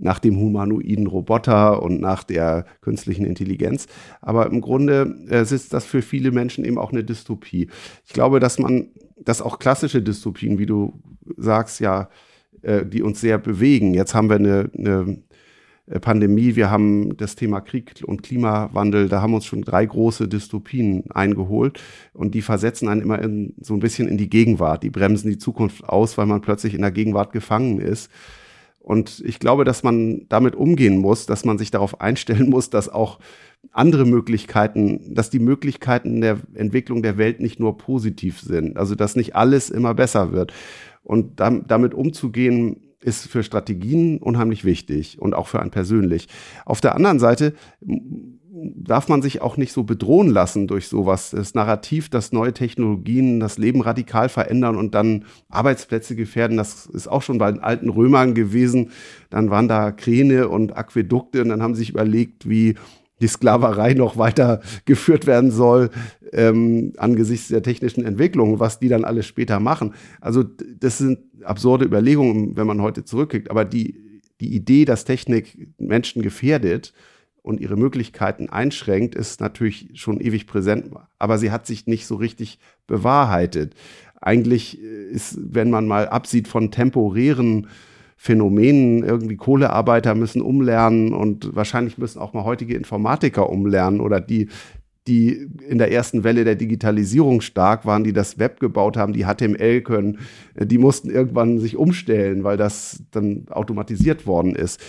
nach 0.00 0.18
dem 0.18 0.38
humanoiden 0.38 1.06
Roboter 1.06 1.82
und 1.82 2.00
nach 2.00 2.24
der 2.24 2.64
künstlichen 2.80 3.26
Intelligenz. 3.26 3.86
Aber 4.20 4.46
im 4.46 4.60
Grunde 4.60 5.14
äh, 5.28 5.42
ist 5.42 5.72
das 5.72 5.84
für 5.84 6.02
viele 6.02 6.30
Menschen 6.30 6.64
eben 6.64 6.78
auch 6.78 6.90
eine 6.90 7.04
Dystopie. 7.04 7.68
Ich 8.06 8.12
glaube, 8.14 8.40
dass 8.40 8.58
man, 8.58 8.88
dass 9.18 9.42
auch 9.42 9.58
klassische 9.58 10.00
Dystopien, 10.00 10.58
wie 10.58 10.66
du 10.66 10.98
sagst, 11.36 11.80
ja, 11.80 12.08
äh, 12.62 12.86
die 12.86 13.02
uns 13.02 13.20
sehr 13.20 13.38
bewegen. 13.38 13.94
Jetzt 13.94 14.14
haben 14.14 14.30
wir 14.30 14.36
eine, 14.36 14.70
eine 14.76 15.22
Pandemie, 15.98 16.54
wir 16.54 16.70
haben 16.70 17.16
das 17.16 17.34
Thema 17.34 17.60
Krieg 17.60 18.02
und 18.06 18.22
Klimawandel, 18.22 19.08
da 19.08 19.20
haben 19.22 19.34
uns 19.34 19.44
schon 19.44 19.62
drei 19.62 19.84
große 19.84 20.28
Dystopien 20.28 21.04
eingeholt 21.10 21.80
und 22.12 22.34
die 22.34 22.42
versetzen 22.42 22.88
einen 22.88 23.00
immer 23.00 23.20
in, 23.20 23.54
so 23.60 23.74
ein 23.74 23.80
bisschen 23.80 24.06
in 24.06 24.16
die 24.16 24.30
Gegenwart. 24.30 24.84
Die 24.84 24.90
bremsen 24.90 25.30
die 25.30 25.38
Zukunft 25.38 25.84
aus, 25.84 26.16
weil 26.16 26.26
man 26.26 26.42
plötzlich 26.42 26.74
in 26.74 26.82
der 26.82 26.92
Gegenwart 26.92 27.32
gefangen 27.32 27.80
ist. 27.80 28.10
Und 28.78 29.22
ich 29.26 29.38
glaube, 29.38 29.64
dass 29.64 29.82
man 29.82 30.26
damit 30.28 30.54
umgehen 30.56 30.98
muss, 30.98 31.26
dass 31.26 31.44
man 31.44 31.58
sich 31.58 31.70
darauf 31.70 32.00
einstellen 32.00 32.48
muss, 32.48 32.70
dass 32.70 32.88
auch 32.88 33.18
andere 33.72 34.06
Möglichkeiten, 34.06 35.14
dass 35.14 35.28
die 35.28 35.38
Möglichkeiten 35.38 36.20
der 36.20 36.38
Entwicklung 36.54 37.02
der 37.02 37.18
Welt 37.18 37.40
nicht 37.40 37.60
nur 37.60 37.76
positiv 37.76 38.40
sind. 38.40 38.76
Also, 38.78 38.94
dass 38.94 39.16
nicht 39.16 39.36
alles 39.36 39.70
immer 39.70 39.94
besser 39.94 40.32
wird. 40.32 40.52
Und 41.02 41.40
damit 41.40 41.94
umzugehen, 41.94 42.89
ist 43.00 43.26
für 43.28 43.42
Strategien 43.42 44.18
unheimlich 44.18 44.64
wichtig 44.64 45.20
und 45.20 45.34
auch 45.34 45.46
für 45.48 45.60
einen 45.60 45.70
persönlich. 45.70 46.28
Auf 46.64 46.80
der 46.80 46.94
anderen 46.94 47.18
Seite 47.18 47.54
darf 48.52 49.08
man 49.08 49.22
sich 49.22 49.40
auch 49.40 49.56
nicht 49.56 49.72
so 49.72 49.84
bedrohen 49.84 50.28
lassen 50.28 50.66
durch 50.66 50.88
sowas. 50.88 51.30
Das 51.30 51.54
Narrativ, 51.54 52.08
dass 52.08 52.32
neue 52.32 52.52
Technologien 52.52 53.40
das 53.40 53.58
Leben 53.58 53.80
radikal 53.80 54.28
verändern 54.28 54.76
und 54.76 54.94
dann 54.94 55.24
Arbeitsplätze 55.48 56.16
gefährden, 56.16 56.56
das 56.56 56.86
ist 56.86 57.08
auch 57.08 57.22
schon 57.22 57.38
bei 57.38 57.50
den 57.50 57.62
alten 57.62 57.88
Römern 57.88 58.34
gewesen. 58.34 58.90
Dann 59.30 59.50
waren 59.50 59.68
da 59.68 59.92
Kräne 59.92 60.48
und 60.48 60.76
Aquädukte 60.76 61.42
und 61.42 61.48
dann 61.48 61.62
haben 61.62 61.74
sie 61.74 61.80
sich 61.80 61.90
überlegt, 61.90 62.48
wie 62.48 62.74
die 63.20 63.28
Sklaverei 63.28 63.94
noch 63.94 64.16
weiter 64.16 64.60
geführt 64.84 65.26
werden 65.26 65.50
soll 65.50 65.90
ähm, 66.32 66.92
angesichts 66.96 67.48
der 67.48 67.62
technischen 67.62 68.04
Entwicklung, 68.04 68.60
was 68.60 68.78
die 68.78 68.88
dann 68.88 69.04
alles 69.04 69.26
später 69.26 69.60
machen. 69.60 69.94
Also 70.20 70.42
das 70.42 70.98
sind 70.98 71.18
absurde 71.42 71.84
Überlegungen, 71.84 72.56
wenn 72.56 72.66
man 72.66 72.82
heute 72.82 73.04
zurückkickt. 73.04 73.50
Aber 73.50 73.64
die, 73.64 74.22
die 74.40 74.54
Idee, 74.54 74.84
dass 74.84 75.04
Technik 75.04 75.72
Menschen 75.78 76.22
gefährdet 76.22 76.92
und 77.42 77.60
ihre 77.60 77.76
Möglichkeiten 77.76 78.48
einschränkt, 78.48 79.14
ist 79.14 79.40
natürlich 79.40 79.90
schon 79.94 80.20
ewig 80.20 80.46
präsent, 80.46 80.90
aber 81.18 81.38
sie 81.38 81.50
hat 81.50 81.66
sich 81.66 81.86
nicht 81.86 82.06
so 82.06 82.16
richtig 82.16 82.58
bewahrheitet. 82.86 83.74
Eigentlich 84.20 84.78
ist, 84.80 85.38
wenn 85.40 85.70
man 85.70 85.86
mal 85.86 86.08
absieht 86.08 86.46
von 86.46 86.70
temporären 86.70 87.68
Phänomenen, 88.22 89.02
irgendwie 89.02 89.38
Kohlearbeiter 89.38 90.14
müssen 90.14 90.42
umlernen 90.42 91.14
und 91.14 91.56
wahrscheinlich 91.56 91.96
müssen 91.96 92.18
auch 92.18 92.34
mal 92.34 92.44
heutige 92.44 92.74
Informatiker 92.74 93.48
umlernen 93.48 94.02
oder 94.02 94.20
die, 94.20 94.50
die 95.08 95.48
in 95.66 95.78
der 95.78 95.90
ersten 95.90 96.22
Welle 96.22 96.44
der 96.44 96.56
Digitalisierung 96.56 97.40
stark 97.40 97.86
waren, 97.86 98.04
die 98.04 98.12
das 98.12 98.38
Web 98.38 98.60
gebaut 98.60 98.98
haben, 98.98 99.14
die 99.14 99.24
HTML 99.24 99.80
können, 99.80 100.18
die 100.54 100.76
mussten 100.76 101.08
irgendwann 101.08 101.60
sich 101.60 101.78
umstellen, 101.78 102.44
weil 102.44 102.58
das 102.58 103.02
dann 103.10 103.46
automatisiert 103.48 104.26
worden 104.26 104.54
ist. 104.54 104.82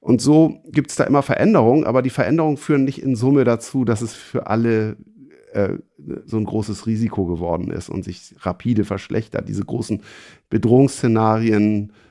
Und 0.00 0.22
so 0.22 0.62
gibt 0.72 0.88
es 0.88 0.96
da 0.96 1.04
immer 1.04 1.20
Veränderungen, 1.20 1.84
aber 1.84 2.00
die 2.00 2.08
Veränderungen 2.08 2.56
führen 2.56 2.84
nicht 2.84 3.02
in 3.02 3.16
Summe 3.16 3.44
dazu, 3.44 3.84
dass 3.84 4.00
es 4.00 4.14
für 4.14 4.46
alle 4.46 4.96
äh, 5.52 5.74
so 6.24 6.38
ein 6.38 6.44
großes 6.46 6.86
Risiko 6.86 7.26
geworden 7.26 7.70
ist 7.70 7.90
und 7.90 8.02
sich 8.02 8.34
rapide 8.38 8.86
verschlechtert. 8.86 9.46
Diese 9.46 9.66
großen 9.66 10.00
Bedrohungsszenarien, 10.48 11.90
äh, 11.90 12.07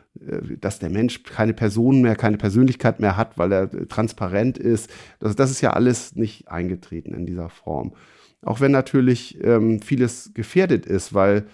dass 0.60 0.80
der 0.80 0.90
Mensch 0.90 1.24
keine 1.24 1.54
Person 1.54 2.02
mehr, 2.02 2.16
keine 2.16 2.38
Persönlichkeit 2.38 3.00
mehr 3.00 3.18
hat, 3.18 3.38
weil 3.38 3.52
er 3.52 3.88
transparent 3.88 4.58
ist, 4.58 4.90
das, 5.20 5.36
das 5.36 5.52
ist 5.52 5.62
ja 5.62 5.74
alles 5.74 6.16
nicht 6.16 6.48
eingetreten 6.48 7.14
in 7.14 7.26
dieser 7.26 7.50
Form. 7.50 7.94
Auch 8.42 8.62
wenn 8.62 8.72
natürlich 8.72 9.44
ähm, 9.44 9.82
vieles 9.82 10.32
gefährdet 10.34 10.86
ist, 10.86 11.14
weil 11.14 11.48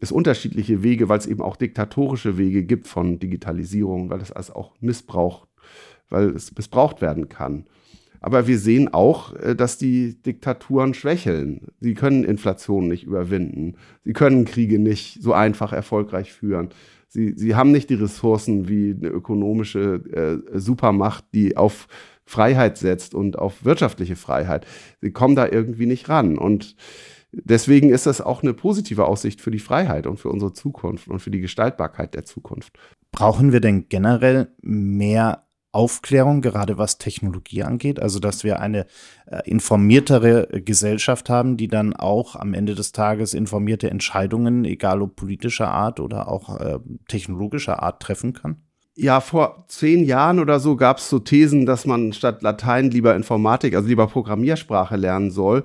es 0.00 0.12
unterschiedliche 0.12 0.82
Wege, 0.82 1.08
weil 1.08 1.18
es 1.18 1.26
eben 1.26 1.42
auch 1.42 1.56
diktatorische 1.56 2.38
Wege 2.38 2.64
gibt 2.64 2.86
von 2.86 3.18
Digitalisierung, 3.18 4.10
weil 4.10 4.20
es 4.20 4.32
also 4.32 4.54
auch 4.54 4.72
Missbrauch, 4.80 5.46
weil 6.08 6.30
es 6.30 6.54
missbraucht 6.56 7.02
werden 7.02 7.28
kann. 7.28 7.66
Aber 8.20 8.46
wir 8.46 8.58
sehen 8.58 8.92
auch, 8.92 9.34
äh, 9.34 9.54
dass 9.56 9.78
die 9.78 10.20
Diktaturen 10.22 10.94
schwächeln. 10.94 11.68
Sie 11.80 11.94
können 11.94 12.24
Inflation 12.24 12.88
nicht 12.88 13.04
überwinden. 13.04 13.76
Sie 14.04 14.12
können 14.12 14.44
Kriege 14.44 14.78
nicht 14.78 15.22
so 15.22 15.32
einfach 15.32 15.72
erfolgreich 15.72 16.32
führen. 16.32 16.68
Sie, 17.08 17.34
sie 17.36 17.56
haben 17.56 17.72
nicht 17.72 17.90
die 17.90 17.94
Ressourcen 17.94 18.68
wie 18.68 18.94
eine 18.96 19.08
ökonomische 19.08 20.42
äh, 20.52 20.58
Supermacht, 20.58 21.24
die 21.34 21.56
auf 21.56 21.88
Freiheit 22.24 22.78
setzt 22.78 23.14
und 23.14 23.38
auf 23.38 23.64
wirtschaftliche 23.64 24.14
Freiheit. 24.14 24.64
Sie 25.00 25.10
kommen 25.10 25.34
da 25.34 25.48
irgendwie 25.48 25.86
nicht 25.86 26.08
ran. 26.08 26.38
Und 26.38 26.76
deswegen 27.32 27.90
ist 27.90 28.06
das 28.06 28.20
auch 28.20 28.42
eine 28.42 28.54
positive 28.54 29.06
Aussicht 29.06 29.40
für 29.40 29.50
die 29.50 29.58
Freiheit 29.58 30.06
und 30.06 30.20
für 30.20 30.28
unsere 30.28 30.52
Zukunft 30.52 31.08
und 31.08 31.18
für 31.18 31.32
die 31.32 31.40
Gestaltbarkeit 31.40 32.14
der 32.14 32.24
Zukunft. 32.24 32.78
Brauchen 33.10 33.52
wir 33.52 33.60
denn 33.60 33.88
generell 33.88 34.52
mehr 34.62 35.48
Aufklärung, 35.72 36.40
gerade 36.40 36.78
was 36.78 36.98
Technologie 36.98 37.62
angeht, 37.62 38.00
also 38.00 38.18
dass 38.18 38.42
wir 38.42 38.60
eine 38.60 38.86
äh, 39.26 39.40
informiertere 39.44 40.48
Gesellschaft 40.64 41.30
haben, 41.30 41.56
die 41.56 41.68
dann 41.68 41.94
auch 41.94 42.34
am 42.34 42.54
Ende 42.54 42.74
des 42.74 42.92
Tages 42.92 43.34
informierte 43.34 43.90
Entscheidungen, 43.90 44.64
egal 44.64 45.00
ob 45.02 45.16
politischer 45.16 45.70
Art 45.70 46.00
oder 46.00 46.28
auch 46.28 46.58
äh, 46.58 46.78
technologischer 47.08 47.82
Art, 47.82 48.02
treffen 48.02 48.32
kann? 48.32 48.56
Ja, 48.96 49.20
vor 49.20 49.64
zehn 49.68 50.04
Jahren 50.04 50.40
oder 50.40 50.58
so 50.60 50.76
gab 50.76 50.98
es 50.98 51.08
so 51.08 51.20
Thesen, 51.20 51.64
dass 51.64 51.86
man 51.86 52.12
statt 52.12 52.42
Latein 52.42 52.90
lieber 52.90 53.14
Informatik, 53.14 53.74
also 53.74 53.88
lieber 53.88 54.08
Programmiersprache 54.08 54.96
lernen 54.96 55.30
soll. 55.30 55.64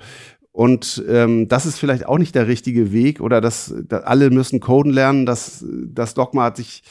Und 0.52 1.04
ähm, 1.10 1.50
das 1.50 1.66
ist 1.66 1.78
vielleicht 1.80 2.06
auch 2.06 2.18
nicht 2.18 2.34
der 2.34 2.48
richtige 2.48 2.94
Weg 2.94 3.20
oder 3.20 3.42
dass, 3.42 3.76
dass 3.90 4.04
alle 4.04 4.30
müssen 4.30 4.62
Coden 4.62 4.94
lernen. 4.94 5.26
Das, 5.26 5.66
das 5.68 6.14
Dogma 6.14 6.46
hat 6.46 6.56
sich 6.56 6.84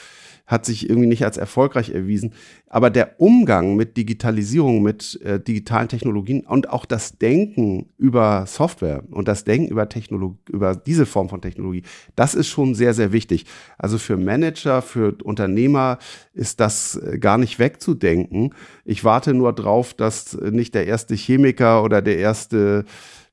hat 0.47 0.67
sich 0.67 0.89
irgendwie 0.89 1.09
nicht 1.09 1.25
als 1.25 1.39
erfolgreich 1.39 1.91
erwiesen. 1.91 2.35
Aber 2.69 2.91
der 2.91 3.21
Umgang 3.21 3.77
mit 3.77 3.97
Digitalisierung, 3.97 4.83
mit 4.83 5.21
äh, 5.23 5.41
digitalen 5.41 5.89
Technologien 5.89 6.45
und 6.45 6.69
auch 6.69 6.85
das 6.85 7.19
Denken 7.19 7.87
über 7.97 8.45
Software 8.47 9.05
und 9.11 9.27
das 9.27 9.45
Denken 9.45 9.69
über 9.69 9.89
Technologie, 9.89 10.37
über 10.51 10.75
diese 10.77 11.07
Form 11.07 11.29
von 11.29 11.41
Technologie, 11.41 11.83
das 12.15 12.35
ist 12.35 12.49
schon 12.49 12.75
sehr, 12.75 12.93
sehr 12.93 13.13
wichtig. 13.13 13.47
Also 13.79 13.97
für 13.97 14.17
Manager, 14.17 14.83
für 14.83 15.17
Unternehmer 15.23 15.99
ist 16.35 16.61
das 16.61 16.97
äh, 16.97 17.19
gar 17.19 17.39
nicht 17.39 17.59
wegzudenken. 17.59 18.55
Ich 18.85 19.03
warte 19.03 19.33
nur 19.33 19.53
drauf, 19.55 19.95
dass 19.95 20.35
nicht 20.35 20.75
der 20.75 20.87
erste 20.87 21.15
Chemiker 21.15 21.83
oder 21.83 22.03
der 22.03 22.19
erste 22.19 22.85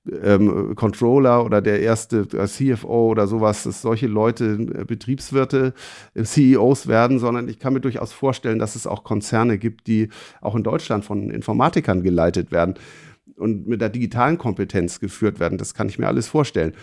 ähm, 0.09 0.75
Controller 0.75 1.45
oder 1.45 1.61
der 1.61 1.81
erste 1.81 2.27
äh, 2.33 2.47
CFO 2.47 3.11
oder 3.11 3.27
sowas, 3.27 3.63
dass 3.63 3.81
solche 3.81 4.07
Leute 4.07 4.53
äh, 4.73 4.85
Betriebswirte, 4.85 5.73
äh, 6.15 6.23
CEOs 6.23 6.87
werden, 6.87 7.19
sondern 7.19 7.47
ich 7.47 7.59
kann 7.59 7.73
mir 7.73 7.81
durchaus 7.81 8.11
vorstellen, 8.11 8.59
dass 8.59 8.75
es 8.75 8.87
auch 8.87 9.03
Konzerne 9.03 9.57
gibt, 9.57 9.87
die 9.87 10.09
auch 10.41 10.55
in 10.55 10.63
Deutschland 10.63 11.05
von 11.05 11.29
Informatikern 11.29 12.01
geleitet 12.01 12.51
werden 12.51 12.75
und 13.35 13.67
mit 13.67 13.81
der 13.81 13.89
digitalen 13.89 14.37
Kompetenz 14.37 14.99
geführt 14.99 15.39
werden. 15.39 15.57
Das 15.57 15.73
kann 15.73 15.87
ich 15.87 15.99
mir 15.99 16.07
alles 16.07 16.27
vorstellen. 16.27 16.73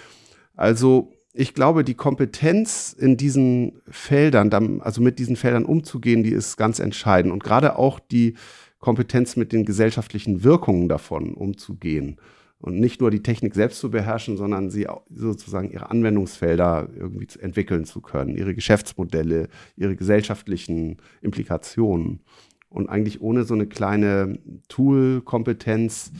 Also 0.55 1.13
ich 1.33 1.55
glaube, 1.55 1.85
die 1.85 1.95
Kompetenz 1.95 2.95
in 2.99 3.17
diesen 3.17 3.81
Feldern, 3.89 4.81
also 4.81 5.01
mit 5.01 5.19
diesen 5.19 5.37
Feldern 5.37 5.65
umzugehen, 5.65 6.23
die 6.23 6.33
ist 6.33 6.57
ganz 6.57 6.79
entscheidend. 6.79 7.33
Und 7.33 7.45
gerade 7.45 7.79
auch 7.79 8.01
die 8.01 8.35
Kompetenz 8.81 9.37
mit 9.37 9.53
den 9.53 9.65
gesellschaftlichen 9.65 10.45
Wirkungen 10.45 10.89
davon 10.89 11.35
umzugehen 11.35 12.19
und 12.61 12.81
nicht 12.81 13.01
nur 13.01 13.11
die 13.11 13.23
Technik 13.23 13.55
selbst 13.55 13.79
zu 13.79 13.91
beherrschen, 13.91 14.37
sondern 14.37 14.71
sie 14.71 14.87
sozusagen 15.15 15.71
ihre 15.71 15.91
Anwendungsfelder 15.91 16.89
irgendwie 16.97 17.29
entwickeln 17.41 17.85
zu 17.85 18.01
können, 18.01 18.37
ihre 18.37 18.55
Geschäftsmodelle, 18.55 19.49
ihre 19.77 19.97
gesellschaftlichen 19.97 20.97
Implikationen. 21.23 22.21
Und 22.71 22.89
eigentlich 22.89 23.21
ohne 23.23 23.45
so 23.45 23.55
eine 23.55 23.67
kleine 23.67 24.39
Tool-Kompetenz 24.69 26.13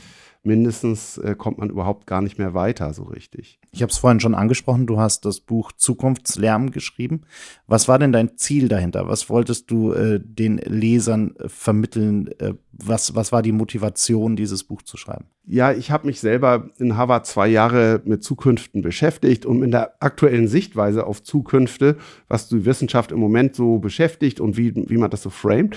mindestens 0.43 1.17
äh, 1.17 1.35
kommt 1.37 1.57
man 1.57 1.69
überhaupt 1.69 2.07
gar 2.07 2.21
nicht 2.21 2.37
mehr 2.37 2.53
weiter 2.53 2.93
so 2.93 3.03
richtig. 3.03 3.59
Ich 3.71 3.81
habe 3.81 3.91
es 3.91 3.97
vorhin 3.97 4.19
schon 4.19 4.35
angesprochen, 4.35 4.87
du 4.87 4.99
hast 4.99 5.25
das 5.25 5.41
Buch 5.41 5.71
Zukunftslärm 5.71 6.71
geschrieben. 6.71 7.21
Was 7.67 7.87
war 7.87 7.99
denn 7.99 8.11
dein 8.11 8.37
Ziel 8.37 8.67
dahinter? 8.67 9.07
Was 9.07 9.29
wolltest 9.29 9.69
du 9.69 9.93
äh, 9.93 10.19
den 10.23 10.57
Lesern 10.57 11.35
äh, 11.35 11.49
vermitteln? 11.49 12.29
Äh, 12.39 12.53
was, 12.71 13.15
was 13.15 13.31
war 13.31 13.41
die 13.41 13.51
Motivation, 13.51 14.35
dieses 14.35 14.63
Buch 14.63 14.81
zu 14.81 14.95
schreiben? 14.95 15.25
Ja, 15.45 15.71
ich 15.71 15.91
habe 15.91 16.07
mich 16.07 16.19
selber 16.19 16.69
in 16.77 16.95
Harvard 16.95 17.25
zwei 17.25 17.47
Jahre 17.47 18.01
mit 18.05 18.23
Zukünften 18.23 18.81
beschäftigt 18.81 19.45
und 19.45 19.63
in 19.63 19.71
der 19.71 19.95
aktuellen 19.99 20.47
Sichtweise 20.47 21.05
auf 21.07 21.23
Zukünfte, 21.23 21.97
was 22.27 22.47
die 22.49 22.65
Wissenschaft 22.65 23.11
im 23.11 23.19
Moment 23.19 23.55
so 23.55 23.79
beschäftigt 23.79 24.39
und 24.39 24.57
wie, 24.57 24.75
wie 24.75 24.97
man 24.97 25.09
das 25.09 25.23
so 25.23 25.31
framet. 25.31 25.75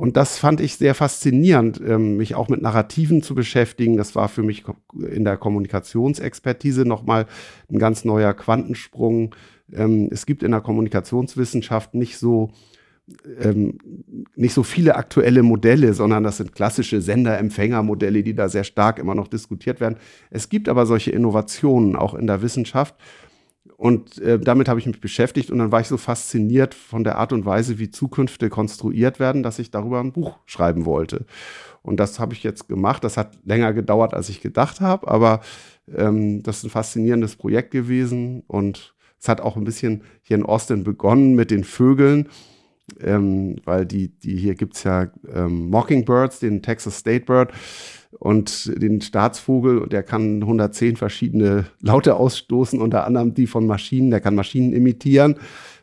Und 0.00 0.16
das 0.16 0.38
fand 0.38 0.62
ich 0.62 0.76
sehr 0.76 0.94
faszinierend, 0.94 1.78
ähm, 1.86 2.16
mich 2.16 2.34
auch 2.34 2.48
mit 2.48 2.62
Narrativen 2.62 3.22
zu 3.22 3.34
beschäftigen. 3.34 3.98
Das 3.98 4.14
war 4.14 4.30
für 4.30 4.42
mich 4.42 4.64
in 4.94 5.24
der 5.24 5.36
Kommunikationsexpertise 5.36 6.86
nochmal 6.86 7.26
ein 7.70 7.78
ganz 7.78 8.06
neuer 8.06 8.32
Quantensprung. 8.32 9.34
Ähm, 9.70 10.08
es 10.10 10.24
gibt 10.24 10.42
in 10.42 10.52
der 10.52 10.62
Kommunikationswissenschaft 10.62 11.92
nicht 11.92 12.16
so 12.16 12.50
ähm, 13.42 13.76
nicht 14.36 14.54
so 14.54 14.62
viele 14.62 14.96
aktuelle 14.96 15.42
Modelle, 15.42 15.92
sondern 15.92 16.24
das 16.24 16.38
sind 16.38 16.54
klassische 16.54 17.02
Sender-Empfänger-Modelle, 17.02 18.22
die 18.22 18.34
da 18.34 18.48
sehr 18.48 18.64
stark 18.64 18.98
immer 18.98 19.14
noch 19.14 19.28
diskutiert 19.28 19.80
werden. 19.80 19.98
Es 20.30 20.48
gibt 20.48 20.70
aber 20.70 20.86
solche 20.86 21.10
Innovationen 21.10 21.94
auch 21.94 22.14
in 22.14 22.26
der 22.26 22.40
Wissenschaft. 22.40 22.94
Und 23.80 24.18
äh, 24.18 24.38
damit 24.38 24.68
habe 24.68 24.78
ich 24.78 24.84
mich 24.84 25.00
beschäftigt 25.00 25.50
und 25.50 25.56
dann 25.56 25.72
war 25.72 25.80
ich 25.80 25.88
so 25.88 25.96
fasziniert 25.96 26.74
von 26.74 27.02
der 27.02 27.16
Art 27.16 27.32
und 27.32 27.46
Weise, 27.46 27.78
wie 27.78 27.90
Zukünfte 27.90 28.50
konstruiert 28.50 29.18
werden, 29.18 29.42
dass 29.42 29.58
ich 29.58 29.70
darüber 29.70 30.00
ein 30.00 30.12
Buch 30.12 30.36
schreiben 30.44 30.84
wollte. 30.84 31.24
Und 31.80 31.98
das 31.98 32.20
habe 32.20 32.34
ich 32.34 32.42
jetzt 32.42 32.68
gemacht. 32.68 33.02
Das 33.04 33.16
hat 33.16 33.38
länger 33.42 33.72
gedauert, 33.72 34.12
als 34.12 34.28
ich 34.28 34.42
gedacht 34.42 34.82
habe, 34.82 35.08
aber 35.08 35.40
ähm, 35.96 36.42
das 36.42 36.58
ist 36.58 36.64
ein 36.64 36.70
faszinierendes 36.70 37.36
Projekt 37.36 37.70
gewesen 37.70 38.42
und 38.48 38.94
es 39.18 39.30
hat 39.30 39.40
auch 39.40 39.56
ein 39.56 39.64
bisschen 39.64 40.02
hier 40.20 40.36
in 40.36 40.44
Austin 40.44 40.84
begonnen 40.84 41.34
mit 41.34 41.50
den 41.50 41.64
Vögeln, 41.64 42.28
ähm, 43.00 43.62
weil 43.64 43.86
die, 43.86 44.08
die 44.08 44.36
hier 44.36 44.56
gibt 44.56 44.76
es 44.76 44.84
ja 44.84 45.10
ähm, 45.34 45.70
Mockingbirds, 45.70 46.40
den 46.40 46.60
Texas 46.60 46.98
State 46.98 47.24
Bird 47.24 47.50
und 48.18 48.72
den 48.82 49.00
Staatsvogel, 49.00 49.88
der 49.88 50.02
kann 50.02 50.42
110 50.42 50.96
verschiedene 50.96 51.66
Laute 51.80 52.16
ausstoßen, 52.16 52.80
unter 52.80 53.06
anderem 53.06 53.34
die 53.34 53.46
von 53.46 53.66
Maschinen, 53.66 54.10
der 54.10 54.20
kann 54.20 54.34
Maschinen 54.34 54.72
imitieren. 54.72 55.36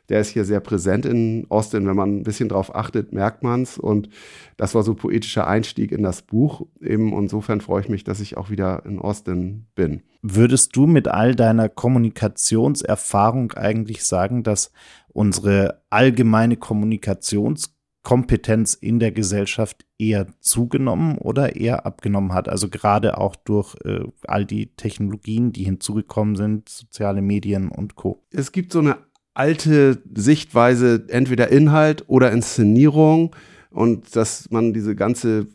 Der 0.09 0.21
ist 0.21 0.29
hier 0.29 0.45
sehr 0.45 0.61
präsent 0.61 1.05
in 1.05 1.45
Austin. 1.49 1.85
Wenn 1.85 1.95
man 1.95 2.19
ein 2.19 2.23
bisschen 2.23 2.47
drauf 2.47 2.73
achtet, 2.73 3.11
merkt 3.11 3.43
man 3.43 3.63
es. 3.63 3.77
Und 3.77 4.07
das 4.55 4.73
war 4.73 4.83
so 4.83 4.93
poetischer 4.93 5.47
Einstieg 5.47 5.91
in 5.91 6.01
das 6.01 6.21
Buch. 6.21 6.65
Eben 6.81 7.11
insofern 7.11 7.59
freue 7.59 7.81
ich 7.81 7.89
mich, 7.89 8.05
dass 8.05 8.21
ich 8.21 8.37
auch 8.37 8.49
wieder 8.49 8.85
in 8.85 8.99
Austin 8.99 9.65
bin. 9.75 10.03
Würdest 10.21 10.75
du 10.77 10.87
mit 10.87 11.09
all 11.09 11.35
deiner 11.35 11.67
Kommunikationserfahrung 11.67 13.51
eigentlich 13.53 14.05
sagen, 14.05 14.43
dass 14.43 14.71
unsere 15.09 15.81
allgemeine 15.89 16.55
Kommunikations 16.55 17.76
Kompetenz 18.07 18.73
in 18.73 18.99
der 18.99 19.11
Gesellschaft 19.11 19.85
eher 19.97 20.27
zugenommen 20.39 21.17
oder 21.17 21.57
eher 21.57 21.85
abgenommen 21.85 22.31
hat. 22.31 22.47
Also 22.47 22.69
gerade 22.69 23.17
auch 23.17 23.35
durch 23.35 23.75
äh, 23.83 24.05
all 24.25 24.45
die 24.45 24.67
Technologien, 24.77 25.51
die 25.51 25.65
hinzugekommen 25.65 26.37
sind, 26.37 26.69
soziale 26.69 27.21
Medien 27.21 27.67
und 27.67 27.97
Co. 27.97 28.23
Es 28.31 28.53
gibt 28.53 28.71
so 28.71 28.79
eine 28.79 28.95
alte 29.33 30.01
Sichtweise, 30.15 31.03
entweder 31.09 31.49
Inhalt 31.49 32.05
oder 32.07 32.31
Inszenierung 32.31 33.35
und 33.71 34.15
dass 34.15 34.49
man 34.51 34.71
diese 34.71 34.95
ganze 34.95 35.47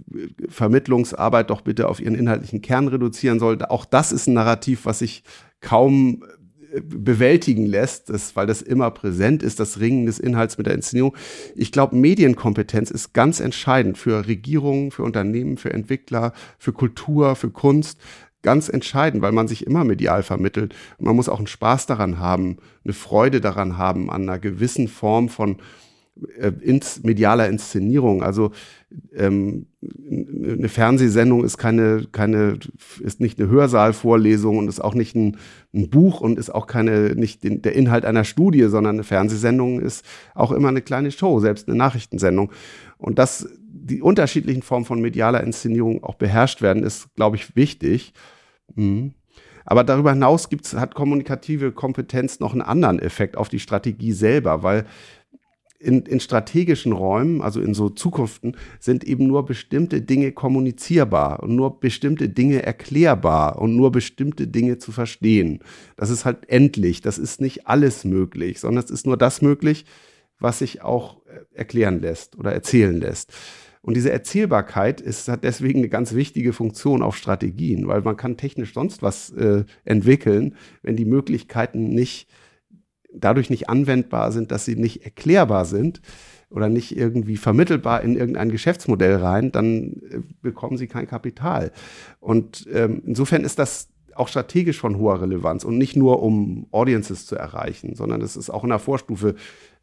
Vermittlungsarbeit 0.51 1.49
doch 1.49 1.63
bitte 1.63 1.89
auf 1.89 2.01
ihren 2.01 2.15
inhaltlichen 2.15 2.61
Kern 2.61 2.87
reduzieren 2.89 3.39
sollte. 3.39 3.71
Auch 3.71 3.87
das 3.87 4.13
ist 4.13 4.27
ein 4.27 4.35
Narrativ, 4.35 4.85
was 4.85 5.01
ich 5.01 5.25
kaum 5.63 6.23
bewältigen 6.81 7.67
lässt, 7.67 8.11
das, 8.11 8.35
weil 8.37 8.47
das 8.47 8.63
immer 8.63 8.91
präsent 8.91 9.43
ist, 9.43 9.61
das 9.61 9.81
Ringen 9.81 10.07
des 10.07 10.19
Inhalts 10.19 10.59
mit 10.59 10.67
der 10.67 10.75
Inszenierung. 10.75 11.17
Ich 11.55 11.73
glaube, 11.73 11.97
Medienkompetenz 11.97 12.91
ist 12.91 13.13
ganz 13.13 13.41
entscheidend 13.41 13.99
für 13.99 14.27
Regierungen, 14.27 14.91
für 14.91 15.03
Unternehmen, 15.03 15.57
für 15.57 15.73
Entwickler, 15.73 16.33
für 16.59 16.73
Kultur, 16.73 17.37
für 17.37 17.51
Kunst. 17.51 18.01
Ganz 18.43 18.69
entscheidend, 18.69 19.23
weil 19.23 19.33
man 19.33 19.47
sich 19.47 19.67
immer 19.67 19.85
medial 19.85 20.23
vermittelt. 20.23 20.75
Man 20.99 21.15
muss 21.15 21.29
auch 21.29 21.39
einen 21.39 21.47
Spaß 21.47 21.87
daran 21.87 22.19
haben, 22.19 22.57
eine 22.85 22.93
Freude 22.93 23.41
daran 23.41 23.79
haben, 23.79 24.11
an 24.11 24.23
einer 24.23 24.39
gewissen 24.39 24.89
Form 24.89 25.29
von 25.29 25.59
äh, 26.39 26.53
ins, 26.61 27.03
medialer 27.05 27.49
Inszenierung. 27.49 28.23
Also 28.23 28.51
ähm, 29.15 29.67
eine 29.83 30.69
Fernsehsendung 30.69 31.45
ist 31.45 31.59
keine, 31.59 32.07
keine, 32.13 32.59
ist 33.01 33.21
nicht 33.21 33.41
eine 33.41 33.49
Hörsaalvorlesung 33.49 34.59
und 34.59 34.69
ist 34.69 34.81
auch 34.81 34.95
nicht 34.95 35.15
ein, 35.15 35.37
ein 35.75 35.91
Buch 35.91 36.21
und 36.21 36.39
ist 36.39 36.55
auch 36.55 36.67
keine, 36.67 37.15
nicht 37.15 37.45
den, 37.45 37.63
der 37.63 37.75
Inhalt 37.75 38.05
einer 38.05 38.25
Studie, 38.25 38.65
sondern 38.65 38.97
eine 38.97 39.05
Fernsehsendung 39.05 39.81
ist 39.81 40.05
auch 40.35 40.53
immer 40.53 40.69
eine 40.69 40.83
kleine 40.83 41.11
Show, 41.11 41.41
selbst 41.41 41.69
eine 41.69 41.77
Nachrichtensendung. 41.77 42.51
Und 42.99 43.19
dass 43.19 43.49
die 43.59 44.03
unterschiedlichen 44.03 44.63
Formen 44.63 44.85
von 44.85 45.01
medialer 45.01 45.43
Inszenierung 45.43 46.05
auch 46.05 46.15
beherrscht 46.15 46.63
werden, 46.63 46.83
ist, 46.83 47.15
glaube 47.17 47.37
ich, 47.37 47.57
wichtig. 47.57 48.13
Mhm. 48.75 49.15
Aber 49.65 49.85
darüber 49.85 50.13
hinaus 50.13 50.49
gibt's, 50.49 50.75
hat 50.75 50.95
kommunikative 50.95 51.73
Kompetenz 51.73 52.41
noch 52.41 52.53
einen 52.53 52.63
anderen 52.63 52.99
Effekt 52.99 53.37
auf 53.37 53.49
die 53.49 53.61
Strategie 53.61 54.13
selber, 54.13 54.63
weil 54.63 54.87
in, 55.83 56.03
in 56.03 56.21
strategischen 56.21 56.93
Räumen, 56.93 57.43
also 57.43 57.61
in 57.61 57.75
so 57.75 57.89
Zukunften, 57.89 58.57
sind 58.81 59.05
eben 59.05 59.27
nur 59.27 59.45
bestimmte 59.45 60.01
Dinge 60.01 60.33
kommunizierbar 60.33 61.43
und 61.43 61.57
nur 61.57 61.81
bestimmte 61.81 62.29
Dinge 62.29 62.63
erklärbar 62.63 63.61
und 63.61 63.77
nur 63.77 63.93
bestimmte 63.93 64.47
Dinge 64.47 64.79
zu 64.79 64.93
verstehen. 64.93 65.61
Das 65.97 66.11
ist 66.11 66.25
halt 66.25 66.49
endlich, 66.49 67.01
das 67.01 67.19
ist 67.19 67.41
nicht 67.41 67.67
alles 67.67 68.05
möglich, 68.05 68.61
sondern 68.61 68.85
es 68.85 68.91
ist 68.91 69.07
nur 69.07 69.17
das 69.17 69.43
möglich, 69.43 69.85
was 70.39 70.61
sich 70.61 70.83
auch 70.83 71.25
äh, 71.27 71.57
erklären 71.57 72.01
lässt 72.01 72.39
oder 72.39 72.53
erzählen 72.53 72.99
lässt. 73.01 73.33
Und 73.81 73.95
diese 73.95 74.13
Erzählbarkeit 74.13 75.01
ist, 75.01 75.27
hat 75.27 75.43
deswegen 75.43 75.81
eine 75.81 75.89
ganz 75.89 76.15
wichtige 76.15 76.53
Funktion 76.53 77.03
auf 77.03 77.17
Strategien, 77.17 77.89
weil 77.89 78.01
man 78.03 78.17
kann 78.17 78.37
technisch 78.37 78.75
sonst 78.75 79.03
was 79.03 79.31
äh, 79.31 79.65
entwickeln, 79.85 80.55
wenn 80.83 80.95
die 80.95 81.05
Möglichkeiten 81.05 81.89
nicht 81.89 82.29
dadurch 83.15 83.51
nicht 83.51 83.69
anwendbar 83.69 84.33
sind, 84.33 84.51
dass 84.51 84.65
sie 84.65 84.77
nicht 84.77 85.05
erklärbar 85.05 85.65
sind 85.65 86.01
oder 86.51 86.69
nicht 86.69 86.97
irgendwie 86.97 87.37
vermittelbar 87.37 88.03
in 88.03 88.17
irgendein 88.17 88.51
Geschäftsmodell 88.51 89.17
rein, 89.17 89.53
dann 89.53 90.03
äh, 90.11 90.19
bekommen 90.43 90.77
sie 90.77 90.87
kein 90.87 91.07
Kapital. 91.07 91.73
Und 92.21 92.67
ähm, 92.73 93.03
insofern 93.07 93.45
ist 93.45 93.59
das 93.59 93.89
auch 94.15 94.29
strategisch 94.29 94.79
von 94.79 94.99
hoher 94.99 95.23
Relevanz 95.23 95.65
und 95.65 95.79
nicht 95.79 95.97
nur 95.97 96.23
um 96.23 96.67
Audiences 96.71 97.27
zu 97.27 97.37
erreichen, 97.37 97.95
sondern 97.95 98.21
es 98.21 98.37
ist 98.37 98.51
auch 98.51 98.63
in 98.63 98.71
der 98.71 98.79
Vorstufe 98.79 99.35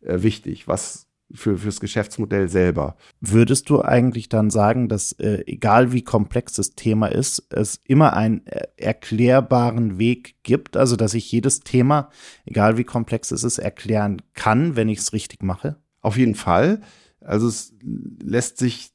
äh, 0.02 0.22
wichtig, 0.22 0.68
was 0.68 1.09
für 1.34 1.58
fürs 1.58 1.80
Geschäftsmodell 1.80 2.50
selber. 2.50 2.96
Würdest 3.22 3.70
du 3.70 3.82
eigentlich 3.82 4.30
dann 4.30 4.50
sagen, 4.50 4.90
dass 4.90 5.12
äh, 5.14 5.44
egal 5.46 5.92
wie 5.92 6.04
komplex 6.04 6.54
das 6.54 6.72
Thema 6.72 7.08
ist, 7.08 7.48
es 7.52 7.80
immer 7.86 8.14
einen 8.14 8.46
äh, 8.48 8.68
erklärbaren 8.78 10.00
Weg 10.00 10.36
gibt, 10.44 10.76
also 10.76 10.96
dass 10.96 11.14
ich 11.14 11.32
jedes 11.32 11.62
Thema, 11.62 12.10
egal 12.46 12.78
wie 12.78 12.84
komplex 12.84 13.32
es 13.32 13.44
ist, 13.44 13.60
erklären 13.60 14.22
kann, 14.34 14.76
wenn 14.76 14.90
ich 14.90 15.00
es 15.00 15.14
richtig 15.14 15.44
mache? 15.44 15.78
Auf 16.02 16.18
jeden 16.18 16.36
Fall. 16.36 16.82
Also 17.22 17.48
es 17.48 17.74
lässt 18.24 18.58
sich 18.58 18.92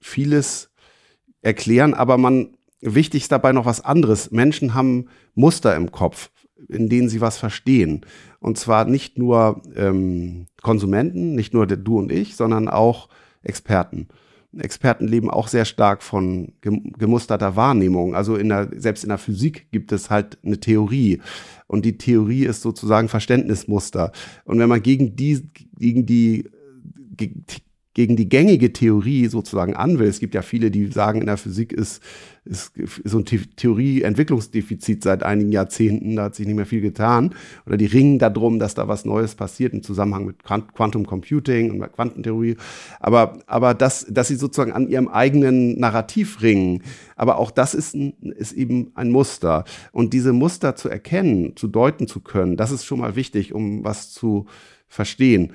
vieles 0.00 0.70
erklären, 1.42 1.94
aber 1.94 2.18
man 2.18 2.56
wichtig 2.80 3.22
ist 3.22 3.32
dabei 3.32 3.52
noch 3.52 3.66
was 3.66 3.84
anderes. 3.84 4.30
Menschen 4.30 4.74
haben 4.74 5.08
Muster 5.34 5.76
im 5.76 5.92
Kopf, 5.92 6.30
in 6.68 6.88
denen 6.88 7.08
sie 7.08 7.20
was 7.20 7.38
verstehen. 7.38 8.02
Und 8.38 8.58
zwar 8.58 8.84
nicht 8.84 9.18
nur 9.18 9.62
ähm, 9.76 10.46
Konsumenten, 10.62 11.34
nicht 11.34 11.54
nur 11.54 11.66
du 11.66 11.98
und 11.98 12.12
ich, 12.12 12.36
sondern 12.36 12.68
auch 12.68 13.08
Experten. 13.42 14.08
Experten 14.58 15.06
leben 15.06 15.30
auch 15.30 15.46
sehr 15.46 15.64
stark 15.64 16.02
von 16.02 16.52
gemusterter 16.60 17.54
Wahrnehmung. 17.54 18.16
Also 18.16 18.34
in 18.34 18.48
der, 18.48 18.68
selbst 18.76 19.04
in 19.04 19.10
der 19.10 19.18
Physik 19.18 19.70
gibt 19.70 19.92
es 19.92 20.10
halt 20.10 20.38
eine 20.44 20.58
Theorie. 20.58 21.20
Und 21.68 21.84
die 21.84 21.98
Theorie 21.98 22.44
ist 22.44 22.62
sozusagen 22.62 23.08
Verständnismuster. 23.08 24.10
Und 24.44 24.58
wenn 24.58 24.68
man 24.68 24.82
gegen 24.82 25.14
die, 25.14 25.48
gegen 25.78 26.04
die, 26.04 26.50
gegen 28.00 28.16
die 28.16 28.30
gängige 28.30 28.72
Theorie 28.72 29.26
sozusagen 29.26 29.76
an 29.76 29.98
will. 29.98 30.08
Es 30.08 30.20
gibt 30.20 30.34
ja 30.34 30.40
viele, 30.40 30.70
die 30.70 30.86
sagen, 30.86 31.20
in 31.20 31.26
der 31.26 31.36
Physik 31.36 31.70
ist, 31.70 32.02
ist 32.46 32.72
so 33.04 33.18
ein 33.18 33.26
Theorie-Entwicklungsdefizit 33.26 35.02
seit 35.02 35.22
einigen 35.22 35.52
Jahrzehnten, 35.52 36.16
da 36.16 36.22
hat 36.24 36.34
sich 36.34 36.46
nicht 36.46 36.56
mehr 36.56 36.64
viel 36.64 36.80
getan. 36.80 37.34
Oder 37.66 37.76
die 37.76 37.84
ringen 37.84 38.18
darum, 38.18 38.58
dass 38.58 38.72
da 38.72 38.88
was 38.88 39.04
Neues 39.04 39.34
passiert 39.34 39.74
im 39.74 39.82
Zusammenhang 39.82 40.24
mit 40.24 40.42
Quantum 40.42 41.04
Computing 41.04 41.72
und 41.72 41.92
Quantentheorie. 41.92 42.56
Aber, 43.00 43.38
aber 43.46 43.74
das, 43.74 44.06
dass 44.08 44.28
sie 44.28 44.36
sozusagen 44.36 44.72
an 44.72 44.88
ihrem 44.88 45.08
eigenen 45.08 45.78
Narrativ 45.78 46.40
ringen. 46.40 46.82
Aber 47.16 47.36
auch 47.36 47.50
das 47.50 47.74
ist, 47.74 47.94
ein, 47.94 48.14
ist 48.22 48.52
eben 48.52 48.92
ein 48.94 49.10
Muster. 49.10 49.64
Und 49.92 50.14
diese 50.14 50.32
Muster 50.32 50.74
zu 50.74 50.88
erkennen, 50.88 51.54
zu 51.54 51.68
deuten 51.68 52.06
zu 52.06 52.20
können, 52.20 52.56
das 52.56 52.70
ist 52.70 52.86
schon 52.86 53.00
mal 53.00 53.14
wichtig, 53.14 53.52
um 53.52 53.84
was 53.84 54.10
zu 54.10 54.46
verstehen 54.88 55.52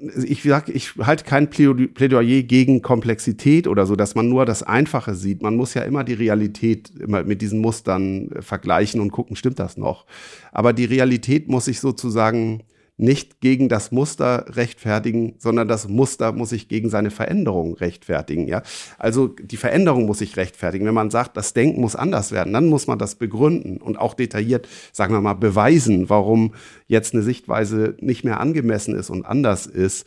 ich 0.00 0.42
sag, 0.42 0.68
ich 0.68 0.94
halte 0.96 1.24
kein 1.24 1.50
Plädoyer 1.50 2.42
gegen 2.42 2.82
Komplexität 2.82 3.66
oder 3.66 3.86
so, 3.86 3.96
dass 3.96 4.14
man 4.14 4.28
nur 4.28 4.46
das 4.46 4.62
Einfache 4.62 5.14
sieht. 5.14 5.42
Man 5.42 5.56
muss 5.56 5.74
ja 5.74 5.82
immer 5.82 6.04
die 6.04 6.14
Realität 6.14 6.92
immer 7.00 7.24
mit 7.24 7.42
diesen 7.42 7.60
Mustern 7.60 8.30
vergleichen 8.40 9.00
und 9.00 9.10
gucken, 9.10 9.34
stimmt 9.34 9.58
das 9.58 9.76
noch? 9.76 10.06
Aber 10.52 10.72
die 10.72 10.84
Realität 10.84 11.48
muss 11.48 11.64
sich 11.64 11.80
sozusagen 11.80 12.62
nicht 12.98 13.40
gegen 13.40 13.68
das 13.68 13.92
Muster 13.92 14.44
rechtfertigen, 14.48 15.36
sondern 15.38 15.68
das 15.68 15.88
Muster 15.88 16.32
muss 16.32 16.50
sich 16.50 16.68
gegen 16.68 16.90
seine 16.90 17.10
Veränderung 17.10 17.74
rechtfertigen. 17.74 18.48
Ja? 18.48 18.62
Also 18.98 19.28
die 19.28 19.56
Veränderung 19.56 20.04
muss 20.06 20.18
sich 20.18 20.36
rechtfertigen. 20.36 20.84
Wenn 20.84 20.94
man 20.94 21.10
sagt, 21.10 21.36
das 21.36 21.54
Denken 21.54 21.80
muss 21.80 21.96
anders 21.96 22.32
werden, 22.32 22.52
dann 22.52 22.66
muss 22.66 22.88
man 22.88 22.98
das 22.98 23.14
begründen 23.14 23.78
und 23.78 23.98
auch 23.98 24.14
detailliert, 24.14 24.68
sagen 24.92 25.14
wir 25.14 25.20
mal, 25.20 25.34
beweisen, 25.34 26.10
warum 26.10 26.54
jetzt 26.88 27.14
eine 27.14 27.22
Sichtweise 27.22 27.94
nicht 28.00 28.24
mehr 28.24 28.40
angemessen 28.40 28.96
ist 28.96 29.10
und 29.10 29.24
anders 29.24 29.66
ist. 29.66 30.04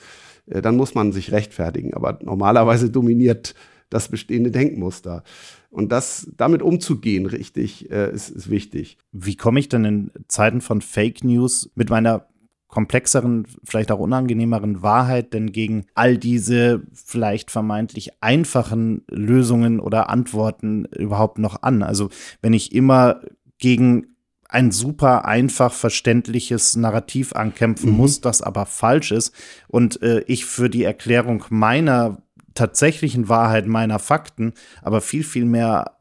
Äh, 0.48 0.62
dann 0.62 0.76
muss 0.76 0.94
man 0.94 1.14
sich 1.14 1.32
rechtfertigen. 1.32 1.94
Aber 1.94 2.20
normalerweise 2.22 2.90
dominiert 2.90 3.56
das 3.90 4.10
bestehende 4.10 4.52
Denkmuster. 4.52 5.24
Und 5.70 5.94
das 5.94 6.28
damit 6.36 6.62
umzugehen, 6.62 7.26
richtig, 7.26 7.90
äh, 7.90 8.12
ist, 8.12 8.30
ist 8.30 8.50
wichtig. 8.50 8.98
Wie 9.14 9.38
komme 9.38 9.62
ich 9.62 9.70
denn 9.70 9.86
in 9.86 10.12
Zeiten 10.28 10.60
von 10.60 10.82
Fake 10.82 11.24
News 11.24 11.70
mit 11.76 11.90
meiner 11.90 12.28
komplexeren, 12.72 13.46
vielleicht 13.64 13.92
auch 13.92 14.00
unangenehmeren 14.00 14.82
Wahrheit 14.82 15.34
denn 15.34 15.52
gegen 15.52 15.86
all 15.94 16.18
diese 16.18 16.82
vielleicht 16.94 17.52
vermeintlich 17.52 18.12
einfachen 18.22 19.04
Lösungen 19.10 19.80
oder 19.80 20.10
Antworten 20.10 20.86
überhaupt 20.86 21.38
noch 21.38 21.62
an? 21.62 21.84
Also 21.84 22.10
wenn 22.42 22.54
ich 22.54 22.74
immer 22.74 23.22
gegen 23.60 24.08
ein 24.48 24.72
super 24.72 25.26
einfach 25.26 25.72
verständliches 25.72 26.76
Narrativ 26.76 27.34
ankämpfen 27.34 27.92
mhm. 27.92 27.98
muss, 27.98 28.22
das 28.22 28.42
aber 28.42 28.66
falsch 28.66 29.12
ist 29.12 29.34
und 29.68 30.02
äh, 30.02 30.24
ich 30.28 30.46
für 30.46 30.70
die 30.70 30.84
Erklärung 30.84 31.46
meiner 31.50 32.22
tatsächlichen 32.54 33.30
Wahrheit 33.30 33.68
meiner 33.68 34.00
Fakten, 34.00 34.54
aber 34.82 35.02
viel, 35.02 35.24
viel 35.24 35.46
mehr, 35.46 35.96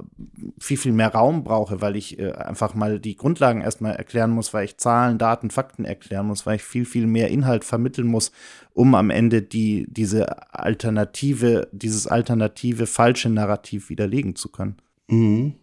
viel, 0.58 0.76
viel 0.76 0.92
mehr 0.92 1.08
Raum 1.08 1.44
brauche, 1.44 1.80
weil 1.80 1.96
ich 1.96 2.18
äh, 2.18 2.32
einfach 2.32 2.74
mal 2.74 2.98
die 2.98 3.16
Grundlagen 3.16 3.60
erstmal 3.60 3.94
erklären 3.94 4.30
muss, 4.30 4.52
weil 4.52 4.64
ich 4.64 4.76
Zahlen, 4.78 5.18
Daten, 5.18 5.50
Fakten 5.50 5.84
erklären 5.84 6.26
muss, 6.26 6.46
weil 6.46 6.56
ich 6.56 6.62
viel, 6.62 6.84
viel 6.84 7.06
mehr 7.06 7.28
Inhalt 7.28 7.64
vermitteln 7.64 8.06
muss, 8.06 8.32
um 8.72 8.94
am 8.94 9.10
Ende 9.10 9.42
die, 9.42 9.86
diese 9.88 10.54
alternative, 10.54 11.68
dieses 11.72 12.06
alternative 12.06 12.86
falsche 12.86 13.30
Narrativ 13.30 13.88
widerlegen 13.88 14.36
zu 14.36 14.48
können. 14.50 14.76
Mhm. 15.08 15.54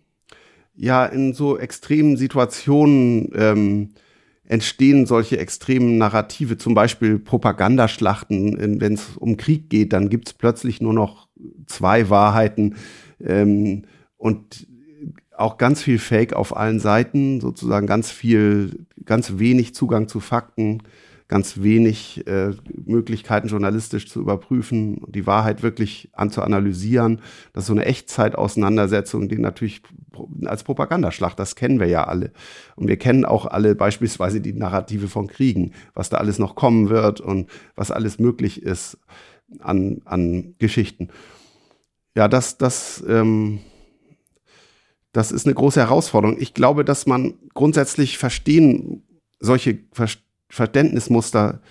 Ja, 0.76 1.06
in 1.06 1.34
so 1.34 1.58
extremen 1.58 2.18
Situationen, 2.18 3.32
ähm, 3.34 3.90
entstehen 4.48 5.06
solche 5.06 5.38
extremen 5.38 5.98
Narrative, 5.98 6.58
zum 6.58 6.74
Beispiel 6.74 7.20
Propagandaschlachten, 7.20 8.80
wenn 8.82 8.94
es 8.94 9.18
um 9.18 9.38
Krieg 9.38 9.70
geht, 9.70 9.94
dann 9.94 10.10
gibt 10.10 10.30
es 10.30 10.34
plötzlich 10.34 10.82
nur 10.82 10.94
noch 10.94 11.28
zwei 11.68 12.10
Wahrheiten 12.10 12.76
ähm, 13.24 13.84
und 14.18 14.68
auch 15.36 15.58
ganz 15.58 15.84
viel 15.84 16.00
Fake 16.00 16.34
auf 16.34 16.56
allen 16.56 16.80
Seiten, 16.80 17.42
sozusagen 17.42 17.86
ganz 17.86 18.10
viel, 18.10 18.86
ganz 19.06 19.34
wenig 19.38 19.76
Zugang 19.76 20.08
zu 20.08 20.20
Fakten 20.20 20.82
ganz 21.28 21.62
wenig 21.62 22.26
äh, 22.26 22.52
Möglichkeiten, 22.86 23.50
journalistisch 23.50 24.08
zu 24.08 24.22
überprüfen, 24.22 25.02
die 25.08 25.28
Wahrheit 25.28 25.62
wirklich 25.62 26.10
anzuanalysieren. 26.14 27.22
Das 27.54 27.64
ist 27.64 27.68
so 27.68 27.74
eine 27.74 27.86
Echtzeit-Auseinandersetzung, 27.86 29.28
die 29.28 29.38
natürlich 29.38 29.82
als 30.46 30.64
Propagandaschlacht, 30.64 31.38
das 31.38 31.56
kennen 31.56 31.80
wir 31.80 31.88
ja 31.88 32.06
alle. 32.06 32.32
Und 32.76 32.88
wir 32.88 32.98
kennen 32.98 33.26
auch 33.26 33.46
alle 33.46 33.76
beispielsweise 33.76 34.40
die 34.40 34.54
Narrative 34.54 35.10
von 35.10 35.28
Kriegen, 35.28 35.74
was 35.94 36.10
da 36.10 36.18
alles 36.18 36.40
noch 36.40 36.56
kommen 36.56 36.90
wird 36.90 37.20
und 37.20 37.50
was 37.76 37.92
alles 37.92 38.20
möglich 38.20 38.64
ist 38.64 38.98
an, 39.60 40.02
an 40.06 40.56
Geschichten. 40.60 41.10
Ja, 42.16 42.28
das, 42.28 42.58
das, 42.58 43.04
ähm, 43.08 43.60
das 45.12 45.32
ist 45.32 45.46
eine 45.46 45.56
große 45.56 45.80
Herausforderung. 45.80 46.38
Ich 46.40 46.54
glaube, 46.54 46.86
dass 46.86 47.06
man 47.06 47.36
grundsätzlich 47.54 48.18
verstehen, 48.18 49.04
solche 49.40 49.78
Verständnismuster 50.50 51.62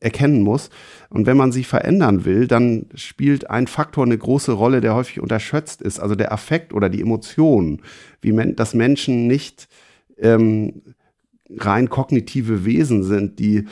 erkennen 0.00 0.42
muss. 0.42 0.70
Und 1.10 1.26
wenn 1.26 1.36
man 1.36 1.52
sie 1.52 1.64
verändern 1.64 2.24
will, 2.24 2.46
dann 2.46 2.86
spielt 2.94 3.50
ein 3.50 3.66
Faktor 3.66 4.04
eine 4.04 4.16
große 4.16 4.52
Rolle, 4.52 4.80
der 4.80 4.94
häufig 4.94 5.20
unterschätzt 5.20 5.82
ist, 5.82 6.00
also 6.00 6.14
der 6.14 6.32
Affekt 6.32 6.72
oder 6.72 6.88
die 6.88 7.00
Emotionen, 7.00 7.82
wie 8.20 8.32
men 8.32 8.56
dass 8.56 8.74
Menschen 8.74 9.26
nicht 9.26 9.68
ähm, 10.18 10.82
rein 11.50 11.90
kognitive 11.90 12.64
Wesen 12.64 13.02
sind, 13.02 13.38
die, 13.38 13.66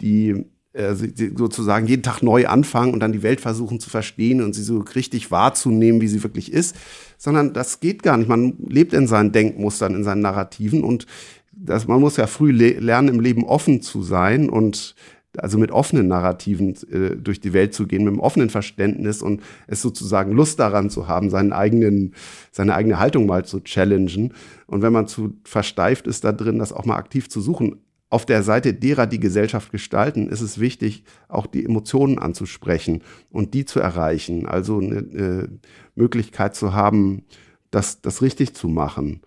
die 0.00 0.44
äh, 0.72 0.94
sozusagen 0.94 1.88
jeden 1.88 2.04
Tag 2.04 2.22
neu 2.22 2.46
anfangen 2.46 2.94
und 2.94 3.00
dann 3.00 3.10
die 3.10 3.24
Welt 3.24 3.40
versuchen 3.40 3.80
zu 3.80 3.90
verstehen 3.90 4.40
und 4.40 4.54
sie 4.54 4.62
so 4.62 4.78
richtig 4.78 5.32
wahrzunehmen, 5.32 6.00
wie 6.00 6.06
sie 6.06 6.22
wirklich 6.22 6.52
ist, 6.52 6.76
sondern 7.18 7.52
das 7.52 7.80
geht 7.80 8.04
gar 8.04 8.16
nicht. 8.16 8.28
Man 8.28 8.54
lebt 8.68 8.92
in 8.92 9.08
seinen 9.08 9.32
Denkmustern, 9.32 9.96
in 9.96 10.04
seinen 10.04 10.20
Narrativen 10.20 10.84
und 10.84 11.06
das, 11.62 11.86
man 11.86 12.00
muss 12.00 12.16
ja 12.16 12.26
früh 12.26 12.52
le 12.52 12.78
lernen, 12.78 13.08
im 13.08 13.20
Leben 13.20 13.44
offen 13.44 13.82
zu 13.82 14.02
sein 14.02 14.48
und 14.48 14.94
also 15.36 15.58
mit 15.58 15.70
offenen 15.70 16.08
Narrativen 16.08 16.74
äh, 16.90 17.16
durch 17.16 17.40
die 17.40 17.52
Welt 17.52 17.72
zu 17.72 17.86
gehen, 17.86 18.02
mit 18.02 18.12
einem 18.12 18.20
offenen 18.20 18.50
Verständnis 18.50 19.22
und 19.22 19.42
es 19.68 19.80
sozusagen 19.80 20.32
Lust 20.32 20.58
daran 20.58 20.90
zu 20.90 21.06
haben, 21.06 21.30
seinen 21.30 21.52
eigenen, 21.52 22.14
seine 22.50 22.74
eigene 22.74 22.98
Haltung 22.98 23.26
mal 23.26 23.44
zu 23.44 23.60
challengen. 23.60 24.34
Und 24.66 24.82
wenn 24.82 24.92
man 24.92 25.06
zu 25.06 25.34
versteift 25.44 26.06
ist 26.06 26.24
da 26.24 26.32
drin, 26.32 26.58
das 26.58 26.72
auch 26.72 26.84
mal 26.84 26.96
aktiv 26.96 27.28
zu 27.28 27.40
suchen. 27.40 27.76
auf 28.12 28.26
der 28.26 28.42
Seite 28.42 28.74
derer, 28.74 29.06
die 29.06 29.20
Gesellschaft 29.20 29.70
gestalten, 29.70 30.28
ist 30.28 30.40
es 30.40 30.58
wichtig, 30.58 31.04
auch 31.28 31.46
die 31.46 31.64
Emotionen 31.64 32.18
anzusprechen 32.18 33.02
und 33.30 33.54
die 33.54 33.64
zu 33.64 33.78
erreichen. 33.78 34.46
Also 34.46 34.80
eine, 34.80 34.98
eine 34.98 35.48
Möglichkeit 35.94 36.56
zu 36.56 36.72
haben, 36.72 37.22
das, 37.70 38.00
das 38.02 38.20
richtig 38.20 38.54
zu 38.54 38.66
machen. 38.66 39.20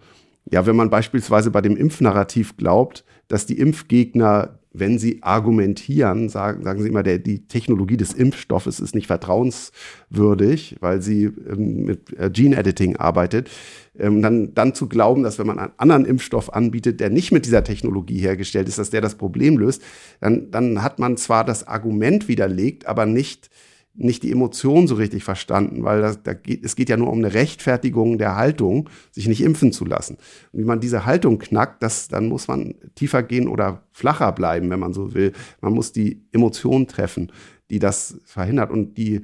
Ja, 0.51 0.65
wenn 0.65 0.75
man 0.75 0.89
beispielsweise 0.89 1.51
bei 1.51 1.61
dem 1.61 1.77
Impfnarrativ 1.77 2.57
glaubt, 2.57 3.05
dass 3.27 3.45
die 3.45 3.57
Impfgegner 3.57 4.59
wenn 4.73 4.97
sie 4.97 5.21
argumentieren, 5.21 6.29
sagen, 6.29 6.63
sagen 6.63 6.81
sie 6.81 6.89
immer, 6.89 7.03
der, 7.03 7.19
die 7.19 7.47
Technologie 7.47 7.95
des 7.95 8.13
Impfstoffes 8.13 8.79
ist 8.79 8.95
nicht 8.95 9.07
vertrauenswürdig, 9.07 10.77
weil 10.79 11.01
sie 11.01 11.25
ähm, 11.25 11.85
mit 11.85 12.17
äh, 12.17 12.31
Gene 12.31 12.57
Editing 12.57 12.97
arbeitet. 12.97 13.51
Ähm, 13.97 14.23
dann, 14.23 14.55
dann 14.55 14.73
zu 14.73 14.89
glauben, 14.89 15.21
dass 15.21 15.37
wenn 15.37 15.45
man 15.45 15.59
einen 15.59 15.73
anderen 15.77 16.05
Impfstoff 16.05 16.51
anbietet, 16.51 16.99
der 16.99 17.11
nicht 17.11 17.31
mit 17.31 17.45
dieser 17.45 17.63
Technologie 17.63 18.17
hergestellt 18.17 18.67
ist, 18.67 18.79
dass 18.79 18.89
der 18.89 19.01
das 19.01 19.15
Problem 19.15 19.57
löst, 19.57 19.83
dann, 20.19 20.49
dann 20.49 20.81
hat 20.81 20.97
man 20.97 21.17
zwar 21.17 21.45
das 21.45 21.67
Argument 21.67 22.27
widerlegt, 22.27 22.87
aber 22.87 23.05
nicht 23.05 23.51
nicht 23.95 24.23
die 24.23 24.31
Emotion 24.31 24.87
so 24.87 24.95
richtig 24.95 25.23
verstanden, 25.23 25.83
weil 25.83 26.01
das, 26.01 26.23
da 26.23 26.33
geht, 26.33 26.65
es 26.65 26.75
geht 26.75 26.89
ja 26.89 26.97
nur 26.97 27.11
um 27.11 27.19
eine 27.19 27.33
Rechtfertigung 27.33 28.17
der 28.17 28.35
Haltung, 28.35 28.89
sich 29.11 29.27
nicht 29.27 29.41
impfen 29.41 29.71
zu 29.71 29.85
lassen. 29.85 30.17
Und 30.51 30.59
wie 30.59 30.65
man 30.65 30.79
diese 30.79 31.05
Haltung 31.05 31.37
knackt, 31.37 31.83
das, 31.83 32.07
dann 32.07 32.27
muss 32.27 32.47
man 32.47 32.75
tiefer 32.95 33.21
gehen 33.21 33.47
oder 33.47 33.83
flacher 33.91 34.31
bleiben, 34.31 34.69
wenn 34.71 34.79
man 34.79 34.93
so 34.93 35.13
will. 35.13 35.31
Man 35.61 35.73
muss 35.73 35.91
die 35.91 36.23
Emotion 36.31 36.87
treffen, 36.87 37.31
die 37.69 37.79
das 37.79 38.19
verhindert 38.25 38.71
und 38.71 38.97
die 38.97 39.21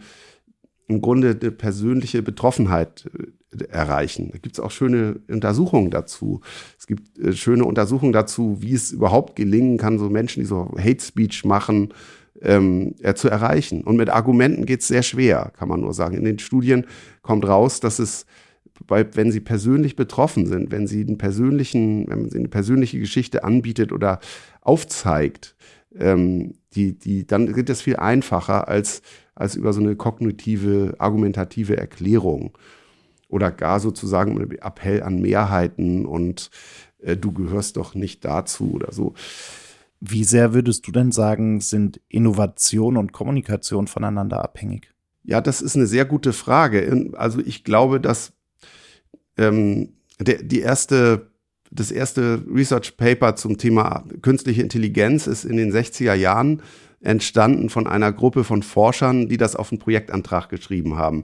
im 0.88 1.02
Grunde 1.02 1.38
eine 1.40 1.52
persönliche 1.52 2.22
Betroffenheit 2.22 3.10
äh, 3.52 3.64
erreichen. 3.66 4.30
Da 4.32 4.38
gibt 4.40 4.56
es 4.56 4.60
auch 4.60 4.72
schöne 4.72 5.20
Untersuchungen 5.28 5.92
dazu. 5.92 6.42
Es 6.78 6.88
gibt 6.88 7.18
äh, 7.20 7.34
schöne 7.34 7.66
Untersuchungen 7.66 8.12
dazu, 8.12 8.58
wie 8.60 8.74
es 8.74 8.92
überhaupt 8.92 9.36
gelingen 9.36 9.78
kann, 9.78 10.00
so 10.00 10.10
Menschen, 10.10 10.42
die 10.42 10.48
so 10.48 10.72
Hate 10.78 11.02
Speech 11.02 11.46
machen, 11.46 11.94
ähm, 12.42 12.96
äh, 13.02 13.14
zu 13.14 13.30
erreichen. 13.30 13.84
Und 13.84 13.98
mit 13.98 14.10
Argumenten 14.10 14.66
geht 14.66 14.82
es 14.82 14.88
sehr 14.88 15.04
schwer, 15.04 15.52
kann 15.58 15.70
man 15.70 15.82
nur 15.82 15.94
sagen. 15.94 16.18
In 16.18 16.26
den 16.26 16.40
Studien 16.40 16.86
kommt 17.22 17.48
raus, 17.48 17.80
dass 17.80 18.00
es, 18.00 18.26
bei, 18.88 19.06
wenn 19.16 19.32
sie 19.32 19.42
persönlich 19.42 19.96
betroffen 19.96 20.46
sind, 20.46 20.72
wenn 20.72 20.88
sie, 20.88 21.02
einen 21.02 21.18
persönlichen, 21.18 22.08
wenn 22.10 22.30
sie 22.30 22.40
eine 22.40 22.48
persönliche 22.48 23.00
Geschichte 23.00 23.44
anbietet 23.44 23.92
oder 23.92 24.20
aufzeigt, 24.62 25.56
ähm, 25.98 26.54
die, 26.74 26.98
die, 26.98 27.26
dann 27.26 27.52
geht 27.54 27.70
es 27.70 27.82
viel 27.82 27.98
einfacher 27.98 28.68
als, 28.68 29.02
als 29.36 29.56
über 29.56 29.74
so 29.74 29.82
eine 29.82 29.96
kognitive, 29.96 30.96
argumentative 30.98 31.78
Erklärung. 31.78 32.58
Oder 33.28 33.52
gar 33.52 33.80
sozusagen 33.80 34.40
ein 34.40 34.52
Appell 34.60 35.04
an 35.04 35.22
Mehrheiten 35.22 36.06
und 36.06 36.50
äh, 37.02 37.16
du 37.16 37.32
gehörst 37.32 37.78
doch 37.78 37.94
nicht 37.94 38.26
dazu 38.26 38.72
oder 38.74 38.92
so. 38.92 39.14
Wie 40.02 40.24
sehr 40.24 40.54
würdest 40.54 40.88
du 40.88 40.92
denn 40.92 41.12
sagen, 41.12 41.60
sind 41.60 42.00
Innovation 42.08 42.96
und 42.98 43.12
Kommunikation 43.12 43.88
voneinander 43.88 44.44
abhängig? 44.44 44.94
Ja, 45.24 45.42
das 45.42 45.62
ist 45.62 45.76
eine 45.76 45.88
sehr 45.88 46.06
gute 46.06 46.32
Frage. 46.32 47.12
Also 47.18 47.40
ich 47.40 47.64
glaube, 47.64 48.00
dass 48.00 48.34
ähm, 49.38 49.94
der, 50.20 50.42
die 50.42 50.62
erste, 50.62 51.28
das 51.70 51.92
erste 51.92 52.44
Research 52.50 52.98
Paper 52.98 53.36
zum 53.36 53.58
Thema 53.58 54.06
künstliche 54.22 54.62
Intelligenz 54.62 55.28
ist 55.28 55.44
in 55.44 55.58
den 55.58 55.72
60er 55.72 56.14
Jahren 56.14 56.62
entstanden 57.02 57.70
von 57.70 57.88
einer 57.88 58.12
Gruppe 58.12 58.44
von 58.44 58.64
Forschern, 58.64 59.30
die 59.30 59.38
das 59.38 59.56
auf 59.56 59.72
einen 59.72 59.80
Projektantrag 59.80 60.50
geschrieben 60.50 60.98
haben. 60.98 61.24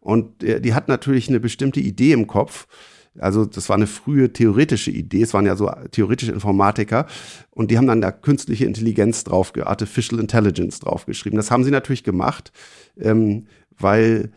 Und 0.00 0.42
die 0.42 0.74
hat 0.74 0.88
natürlich 0.88 1.28
eine 1.28 1.40
bestimmte 1.40 1.80
Idee 1.80 2.12
im 2.12 2.26
Kopf 2.26 2.66
also 3.18 3.44
das 3.44 3.68
war 3.68 3.76
eine 3.76 3.86
frühe 3.86 4.32
theoretische 4.32 4.90
Idee. 4.90 5.22
Es 5.22 5.34
waren 5.34 5.46
ja 5.46 5.56
so 5.56 5.70
theoretische 5.90 6.32
Informatiker 6.32 7.06
und 7.50 7.70
die 7.70 7.78
haben 7.78 7.86
dann 7.86 8.00
da 8.00 8.10
künstliche 8.10 8.64
Intelligenz 8.64 9.24
drauf, 9.24 9.52
Artificial 9.56 10.20
Intelligence 10.20 10.80
draufgeschrieben. 10.80 11.36
Das 11.36 11.50
haben 11.50 11.64
sie 11.64 11.70
natürlich 11.70 12.04
gemacht, 12.04 12.52
ähm, 12.98 13.46
weil 13.78 14.30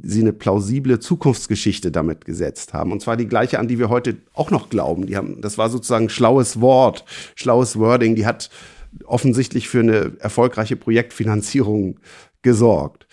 sie 0.00 0.20
eine 0.20 0.32
plausible 0.32 1.00
Zukunftsgeschichte 1.00 1.90
damit 1.90 2.24
gesetzt 2.24 2.72
haben. 2.72 2.92
Und 2.92 3.02
zwar 3.02 3.16
die 3.16 3.28
gleiche, 3.28 3.58
an 3.58 3.68
die 3.68 3.78
wir 3.78 3.88
heute 3.88 4.16
auch 4.32 4.50
noch 4.50 4.70
glauben. 4.70 5.06
Die 5.06 5.16
haben, 5.16 5.40
das 5.40 5.58
war 5.58 5.68
sozusagen 5.68 6.08
schlaues 6.08 6.60
Wort, 6.60 7.04
schlaues 7.34 7.78
Wording. 7.78 8.14
Die 8.14 8.26
hat 8.26 8.50
offensichtlich 9.04 9.68
für 9.68 9.80
eine 9.80 10.12
erfolgreiche 10.18 10.76
Projektfinanzierung 10.76 12.00
gesorgt. 12.42 13.06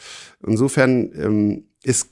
Insofern 0.45 1.12
ähm, 1.15 1.63
ist 1.83 2.09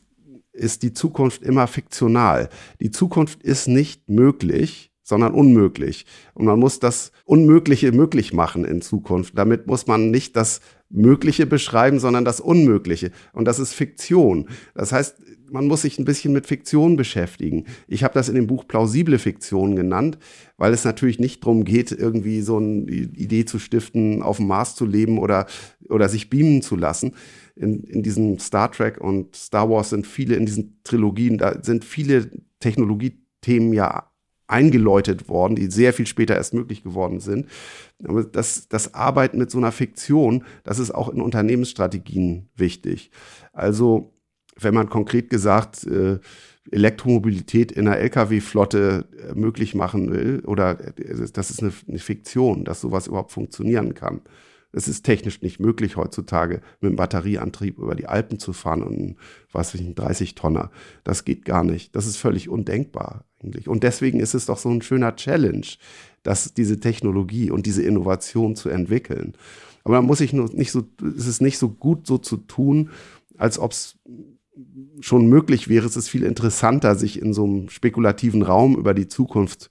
ist 0.58 0.84
die 0.84 0.94
Zukunft 0.94 1.44
immer 1.44 1.68
fiktional. 1.68 2.50
Die 2.82 2.92
Zukunft 2.92 3.44
ist 3.44 3.68
nicht 3.68 4.10
möglich, 4.10 4.92
sondern 5.08 5.34
unmöglich. 5.34 6.06
Und 6.34 6.46
man 6.46 6.60
muss 6.60 6.80
das 6.80 7.14
Unmögliche 7.24 7.94
möglich 7.94 8.34
machen 8.34 8.66
in 8.66 8.82
Zukunft. 8.82 9.38
Damit 9.38 9.66
muss 9.66 9.88
man 9.88 10.12
nicht 10.12 10.36
das 10.36 10.60
Mögliche 10.90 11.46
beschreiben, 11.46 12.00
sondern 12.00 12.26
das 12.26 12.42
Unmögliche. 12.42 13.12
Und 13.32 13.46
das 13.46 13.60
ist 13.60 13.74
Fiktion. 13.74 14.50
Das 14.76 14.92
heißt, 14.92 15.16
man 15.50 15.68
muss 15.68 15.84
sich 15.84 15.98
ein 15.98 16.06
bisschen 16.06 16.34
mit 16.34 16.46
Fiktion 16.46 16.98
beschäftigen. 16.98 17.66
Ich 17.88 18.04
habe 18.04 18.14
das 18.14 18.28
in 18.28 18.36
dem 18.36 18.48
Buch 18.48 18.68
plausible 18.68 19.18
Fiktion 19.18 19.78
genannt, 19.78 20.18
weil 20.58 20.74
es 20.74 20.84
natürlich 20.84 21.20
nicht 21.20 21.44
darum 21.44 21.64
geht, 21.64 21.92
irgendwie 21.94 22.42
so 22.42 22.58
eine 22.58 22.90
Idee 22.92 23.46
zu 23.46 23.60
stiften, 23.60 24.22
auf 24.22 24.38
dem 24.38 24.48
Mars 24.48 24.76
zu 24.76 24.86
leben 24.86 25.20
oder, 25.20 25.46
oder 25.88 26.10
sich 26.10 26.30
beamen 26.30 26.62
zu 26.62 26.76
lassen, 26.76 27.14
in, 27.60 27.84
in 27.84 28.04
diesen 28.04 28.40
Star 28.40 28.72
Trek 28.72 29.00
und 29.00 29.36
Star 29.36 29.70
Wars 29.70 29.90
sind 29.90 30.08
viele, 30.08 30.36
in 30.36 30.46
diesen 30.46 30.80
Trilogien, 30.84 31.38
da 31.38 31.62
sind 31.64 31.84
viele 31.84 32.30
Technologiethemen 32.60 33.74
ja 33.74 34.12
eingeläutet 34.48 35.28
worden, 35.28 35.56
die 35.56 35.70
sehr 35.70 35.94
viel 35.94 36.08
später 36.08 36.36
erst 36.36 36.54
möglich 36.54 36.84
geworden 36.84 37.20
sind. 37.20 37.48
Aber 38.04 38.24
das, 38.24 38.70
das 38.70 38.94
Arbeiten 38.94 39.38
mit 39.38 39.52
so 39.52 39.58
einer 39.58 39.74
Fiktion, 39.74 40.46
das 40.64 40.80
ist 40.80 40.92
auch 40.92 41.10
in 41.10 41.22
Unternehmensstrategien 41.22 42.50
wichtig. 42.56 43.12
Also, 43.52 44.14
wenn 44.60 44.74
man 44.74 44.90
konkret 44.90 45.30
gesagt 45.30 45.86
äh, 45.86 46.20
Elektromobilität 46.72 47.72
in 47.72 47.88
einer 47.88 47.98
Lkw-Flotte 47.98 49.06
äh, 49.30 49.34
möglich 49.36 49.76
machen 49.76 50.12
will, 50.12 50.42
oder 50.46 50.80
äh, 50.80 50.94
das 51.34 51.50
ist 51.50 51.62
eine, 51.62 51.74
eine 51.88 52.00
Fiktion, 52.00 52.64
dass 52.64 52.82
sowas 52.82 53.08
überhaupt 53.08 53.32
funktionieren 53.32 53.94
kann. 53.94 54.22
Es 54.72 54.88
ist 54.88 55.04
technisch 55.04 55.42
nicht 55.42 55.60
möglich 55.60 55.96
heutzutage 55.96 56.62
mit 56.82 56.90
einem 56.90 56.96
Batterieantrieb 56.98 57.78
über 57.80 57.96
die 57.96 58.08
Alpen 58.08 58.38
zu 58.38 58.54
fahren 58.54 58.84
und 58.84 59.16
was 59.52 59.74
ich, 59.74 59.96
30 59.96 60.36
Tonner. 60.36 60.72
Das 61.04 61.26
geht 61.26 61.46
gar 61.46 61.64
nicht. 61.64 61.96
Das 61.96 62.06
ist 62.06 62.18
völlig 62.18 62.50
undenkbar 62.50 63.26
eigentlich. 63.44 63.68
Und 63.68 63.84
deswegen 63.84 64.20
ist 64.20 64.34
es 64.34 64.46
doch 64.46 64.58
so 64.58 64.70
ein 64.70 64.82
schöner 64.82 65.16
Challenge, 65.16 65.66
dass 66.24 66.54
diese 66.54 66.80
Technologie 66.80 67.50
und 67.50 67.66
diese 67.66 67.84
Innovation 67.84 68.56
zu 68.56 68.70
entwickeln. 68.70 69.34
Aber 69.84 69.96
da 69.96 70.02
muss 70.02 70.20
ich 70.20 70.34
nur 70.34 70.54
nicht 70.54 70.72
so, 70.72 70.84
es 71.02 71.28
ist 71.28 71.42
nicht 71.42 71.58
so 71.58 71.70
gut 71.70 72.06
so 72.06 72.18
zu 72.18 72.38
tun, 72.38 72.90
als 73.38 73.60
ob 73.60 73.72
es 73.72 73.98
schon 75.00 75.28
möglich 75.28 75.70
wäre. 75.70 75.86
Es 75.86 75.96
ist 75.96 76.10
viel 76.10 76.24
interessanter, 76.24 76.96
sich 76.96 77.22
in 77.22 77.34
so 77.34 77.46
einem 77.46 77.70
spekulativen 77.70 78.42
Raum 78.42 78.76
über 78.76 78.94
die 78.94 79.08
Zukunft 79.08 79.70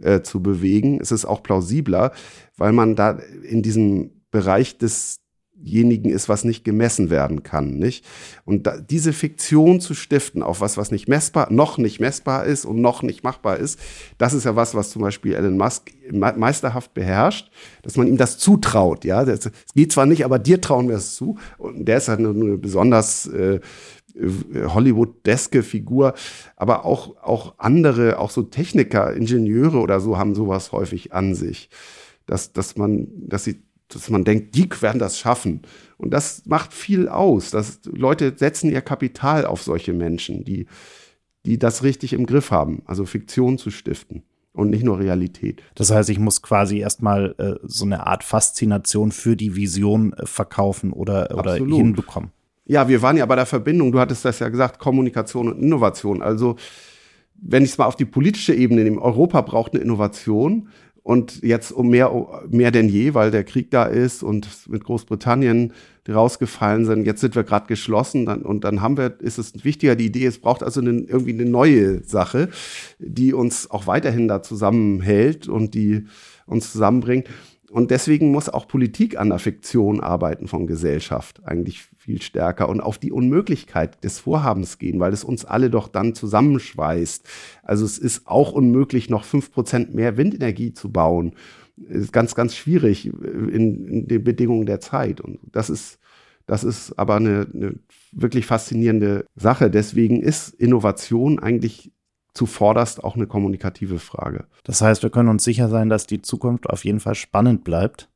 äh, 0.00 0.22
zu 0.22 0.42
bewegen. 0.42 1.00
Es 1.00 1.12
ist 1.12 1.24
auch 1.24 1.42
plausibler, 1.42 2.12
weil 2.56 2.72
man 2.72 2.94
da 2.94 3.18
in 3.42 3.62
diesem 3.62 4.17
Bereich 4.30 4.76
desjenigen 4.78 6.10
ist, 6.10 6.28
was 6.28 6.44
nicht 6.44 6.64
gemessen 6.64 7.10
werden 7.10 7.42
kann, 7.42 7.78
nicht? 7.78 8.04
Und 8.44 8.66
da, 8.66 8.78
diese 8.78 9.12
Fiktion 9.12 9.80
zu 9.80 9.94
stiften 9.94 10.42
auf 10.42 10.60
was, 10.60 10.76
was 10.76 10.90
nicht 10.90 11.08
messbar, 11.08 11.52
noch 11.52 11.78
nicht 11.78 12.00
messbar 12.00 12.44
ist 12.44 12.64
und 12.64 12.80
noch 12.80 13.02
nicht 13.02 13.24
machbar 13.24 13.56
ist, 13.56 13.78
das 14.18 14.34
ist 14.34 14.44
ja 14.44 14.56
was, 14.56 14.74
was 14.74 14.90
zum 14.90 15.02
Beispiel 15.02 15.34
Elon 15.34 15.56
Musk 15.56 15.90
meisterhaft 16.10 16.94
beherrscht, 16.94 17.50
dass 17.82 17.96
man 17.96 18.06
ihm 18.06 18.16
das 18.16 18.38
zutraut, 18.38 19.04
ja. 19.04 19.22
Es 19.22 19.50
geht 19.74 19.92
zwar 19.92 20.06
nicht, 20.06 20.24
aber 20.24 20.38
dir 20.38 20.60
trauen 20.60 20.88
wir 20.88 20.96
es 20.96 21.14
zu. 21.14 21.38
Und 21.58 21.86
der 21.86 21.98
ist 21.98 22.08
halt 22.08 22.20
eine, 22.20 22.30
eine 22.30 22.58
besonders 22.58 23.26
äh, 23.26 23.60
Hollywood-deske 24.18 25.62
Figur, 25.62 26.14
aber 26.56 26.84
auch, 26.84 27.16
auch 27.22 27.54
andere, 27.58 28.18
auch 28.18 28.30
so 28.30 28.42
Techniker, 28.42 29.12
Ingenieure 29.14 29.78
oder 29.78 30.00
so 30.00 30.18
haben 30.18 30.34
sowas 30.34 30.72
häufig 30.72 31.12
an 31.12 31.34
sich. 31.34 31.70
Dass, 32.26 32.52
dass 32.52 32.76
man, 32.76 33.08
dass 33.16 33.44
sie 33.44 33.62
dass 33.88 34.10
man 34.10 34.24
denkt, 34.24 34.54
die 34.54 34.68
werden 34.80 34.98
das 34.98 35.18
schaffen. 35.18 35.62
Und 35.96 36.10
das 36.10 36.46
macht 36.46 36.72
viel 36.72 37.08
aus. 37.08 37.50
Dass 37.50 37.80
Leute 37.84 38.34
setzen 38.36 38.70
ihr 38.70 38.80
Kapital 38.80 39.46
auf 39.46 39.62
solche 39.62 39.92
Menschen, 39.92 40.44
die, 40.44 40.66
die 41.44 41.58
das 41.58 41.82
richtig 41.82 42.12
im 42.12 42.26
Griff 42.26 42.50
haben, 42.50 42.82
also 42.86 43.04
Fiktion 43.06 43.58
zu 43.58 43.70
stiften 43.70 44.22
und 44.52 44.70
nicht 44.70 44.84
nur 44.84 44.98
Realität. 44.98 45.62
Das 45.74 45.90
heißt, 45.90 46.10
ich 46.10 46.18
muss 46.18 46.42
quasi 46.42 46.78
erstmal 46.78 47.34
äh, 47.38 47.54
so 47.62 47.84
eine 47.84 48.06
Art 48.06 48.24
Faszination 48.24 49.12
für 49.12 49.36
die 49.36 49.54
Vision 49.54 50.12
äh, 50.14 50.26
verkaufen 50.26 50.92
oder, 50.92 51.36
oder 51.36 51.54
hinbekommen. 51.54 52.30
Ja, 52.66 52.88
wir 52.88 53.00
waren 53.00 53.16
ja 53.16 53.24
bei 53.24 53.36
der 53.36 53.46
Verbindung, 53.46 53.92
du 53.92 54.00
hattest 54.00 54.24
das 54.24 54.40
ja 54.40 54.48
gesagt, 54.48 54.78
Kommunikation 54.78 55.48
und 55.48 55.62
Innovation. 55.62 56.22
Also, 56.22 56.56
wenn 57.40 57.62
ich 57.62 57.70
es 57.70 57.78
mal 57.78 57.86
auf 57.86 57.96
die 57.96 58.04
politische 58.04 58.52
Ebene 58.52 58.82
nehme, 58.82 59.00
Europa 59.00 59.40
braucht 59.40 59.72
eine 59.72 59.82
Innovation, 59.82 60.68
Und 61.08 61.42
jetzt 61.42 61.72
um 61.72 61.88
mehr, 61.88 62.12
mehr 62.50 62.70
denn 62.70 62.90
je, 62.90 63.14
weil 63.14 63.30
der 63.30 63.42
Krieg 63.42 63.70
da 63.70 63.84
ist 63.84 64.22
und 64.22 64.46
mit 64.68 64.84
Großbritannien 64.84 65.72
die 66.06 66.12
rausgefallen 66.12 66.84
sind. 66.84 67.06
Jetzt 67.06 67.22
sind 67.22 67.34
wir 67.34 67.44
gerade 67.44 67.66
geschlossen 67.66 68.26
dann, 68.26 68.42
und 68.42 68.62
dann 68.64 68.82
haben 68.82 68.98
wir, 68.98 69.18
ist 69.20 69.38
es 69.38 69.64
wichtiger, 69.64 69.96
die 69.96 70.04
Idee, 70.04 70.26
es 70.26 70.38
braucht 70.38 70.62
also 70.62 70.82
eine, 70.82 70.90
irgendwie 70.90 71.32
eine 71.32 71.46
neue 71.46 72.02
Sache, 72.04 72.50
die 72.98 73.32
uns 73.32 73.70
auch 73.70 73.86
weiterhin 73.86 74.28
da 74.28 74.42
zusammenhält 74.42 75.48
und 75.48 75.72
die 75.72 76.04
uns 76.44 76.72
zusammenbringt. 76.72 77.26
Und 77.70 77.90
deswegen 77.90 78.32
muss 78.32 78.48
auch 78.48 78.66
Politik 78.66 79.18
an 79.18 79.28
der 79.28 79.38
Fiktion 79.38 80.00
arbeiten 80.00 80.48
von 80.48 80.66
Gesellschaft 80.66 81.44
eigentlich 81.44 81.82
viel 81.98 82.22
stärker 82.22 82.68
und 82.68 82.80
auf 82.80 82.98
die 82.98 83.12
Unmöglichkeit 83.12 84.02
des 84.02 84.20
Vorhabens 84.20 84.78
gehen, 84.78 85.00
weil 85.00 85.12
es 85.12 85.24
uns 85.24 85.44
alle 85.44 85.68
doch 85.68 85.88
dann 85.88 86.14
zusammenschweißt. 86.14 87.28
Also 87.62 87.84
es 87.84 87.98
ist 87.98 88.26
auch 88.26 88.52
unmöglich, 88.52 89.10
noch 89.10 89.24
fünf 89.24 89.52
Prozent 89.52 89.94
mehr 89.94 90.16
Windenergie 90.16 90.72
zu 90.72 90.90
bauen. 90.90 91.34
Ist 91.76 92.12
ganz, 92.12 92.34
ganz 92.34 92.56
schwierig 92.56 93.06
in, 93.06 93.86
in 93.86 94.08
den 94.08 94.24
Bedingungen 94.24 94.66
der 94.66 94.80
Zeit. 94.80 95.20
Und 95.20 95.38
das 95.52 95.68
ist, 95.68 95.98
das 96.46 96.64
ist 96.64 96.98
aber 96.98 97.16
eine, 97.16 97.46
eine 97.52 97.74
wirklich 98.12 98.46
faszinierende 98.46 99.26
Sache. 99.36 99.70
Deswegen 99.70 100.22
ist 100.22 100.54
Innovation 100.54 101.38
eigentlich 101.38 101.92
zuvorderst 102.38 103.02
auch 103.02 103.16
eine 103.16 103.26
kommunikative 103.26 103.98
Frage. 103.98 104.44
Das 104.62 104.80
heißt, 104.80 105.02
wir 105.02 105.10
können 105.10 105.28
uns 105.28 105.42
sicher 105.42 105.68
sein, 105.68 105.88
dass 105.88 106.06
die 106.06 106.22
Zukunft 106.22 106.70
auf 106.70 106.84
jeden 106.84 107.00
Fall 107.00 107.16
spannend 107.16 107.64
bleibt. 107.64 108.08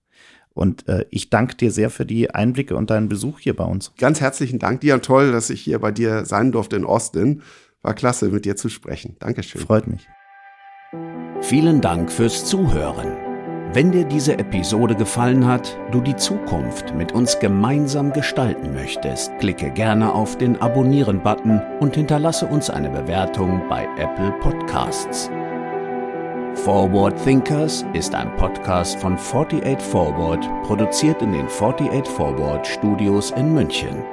Und 0.54 0.87
äh, 0.87 1.06
ich 1.11 1.28
danke 1.28 1.56
dir 1.56 1.72
sehr 1.72 1.90
für 1.90 2.06
die 2.06 2.30
Einblicke 2.30 2.76
und 2.76 2.90
deinen 2.90 3.08
Besuch 3.08 3.40
hier 3.40 3.56
bei 3.56 3.64
uns. 3.64 3.92
Ganz 3.98 4.20
herzlichen 4.20 4.58
Dank 4.58 4.82
dir. 4.82 5.00
Toll, 5.02 5.32
dass 5.32 5.50
ich 5.50 5.62
hier 5.62 5.80
bei 5.80 5.90
dir 5.90 6.24
sein 6.24 6.52
durfte 6.52 6.76
in 6.76 6.85
Austin. 6.85 7.42
War 7.80 7.94
klasse, 7.94 8.28
mit 8.28 8.44
dir 8.44 8.54
zu 8.54 8.68
sprechen. 8.68 9.16
Dankeschön. 9.18 9.61
Freut 9.61 9.88
mich. 9.88 10.06
Vielen 11.40 11.80
Dank 11.80 12.12
fürs 12.12 12.44
Zuhören. 12.44 13.21
Wenn 13.74 13.90
dir 13.90 14.04
diese 14.04 14.38
Episode 14.38 14.94
gefallen 14.94 15.46
hat, 15.46 15.78
du 15.92 16.02
die 16.02 16.16
Zukunft 16.16 16.94
mit 16.94 17.12
uns 17.12 17.38
gemeinsam 17.38 18.12
gestalten 18.12 18.74
möchtest, 18.74 19.38
klicke 19.38 19.70
gerne 19.70 20.14
auf 20.14 20.37
den 20.37 20.61
Abonnieren-Button 20.61 21.58
und 21.80 21.94
hinterlasse 21.94 22.44
uns 22.44 22.68
eine 22.68 22.90
Bewertung 22.90 23.62
bei 23.70 23.88
Apple 23.96 24.32
Podcasts. 24.40 25.30
Forward 26.54 27.16
Thinkers 27.24 27.87
ist 27.94 28.14
ein 28.14 28.37
Podcast 28.37 29.00
von 29.00 29.14
48 29.14 29.80
Forward, 29.80 30.46
produziert 30.64 31.22
in 31.22 31.32
den 31.32 31.46
48 31.46 32.06
Forward 32.06 32.66
Studios 32.66 33.30
in 33.30 33.54
München. 33.54 34.04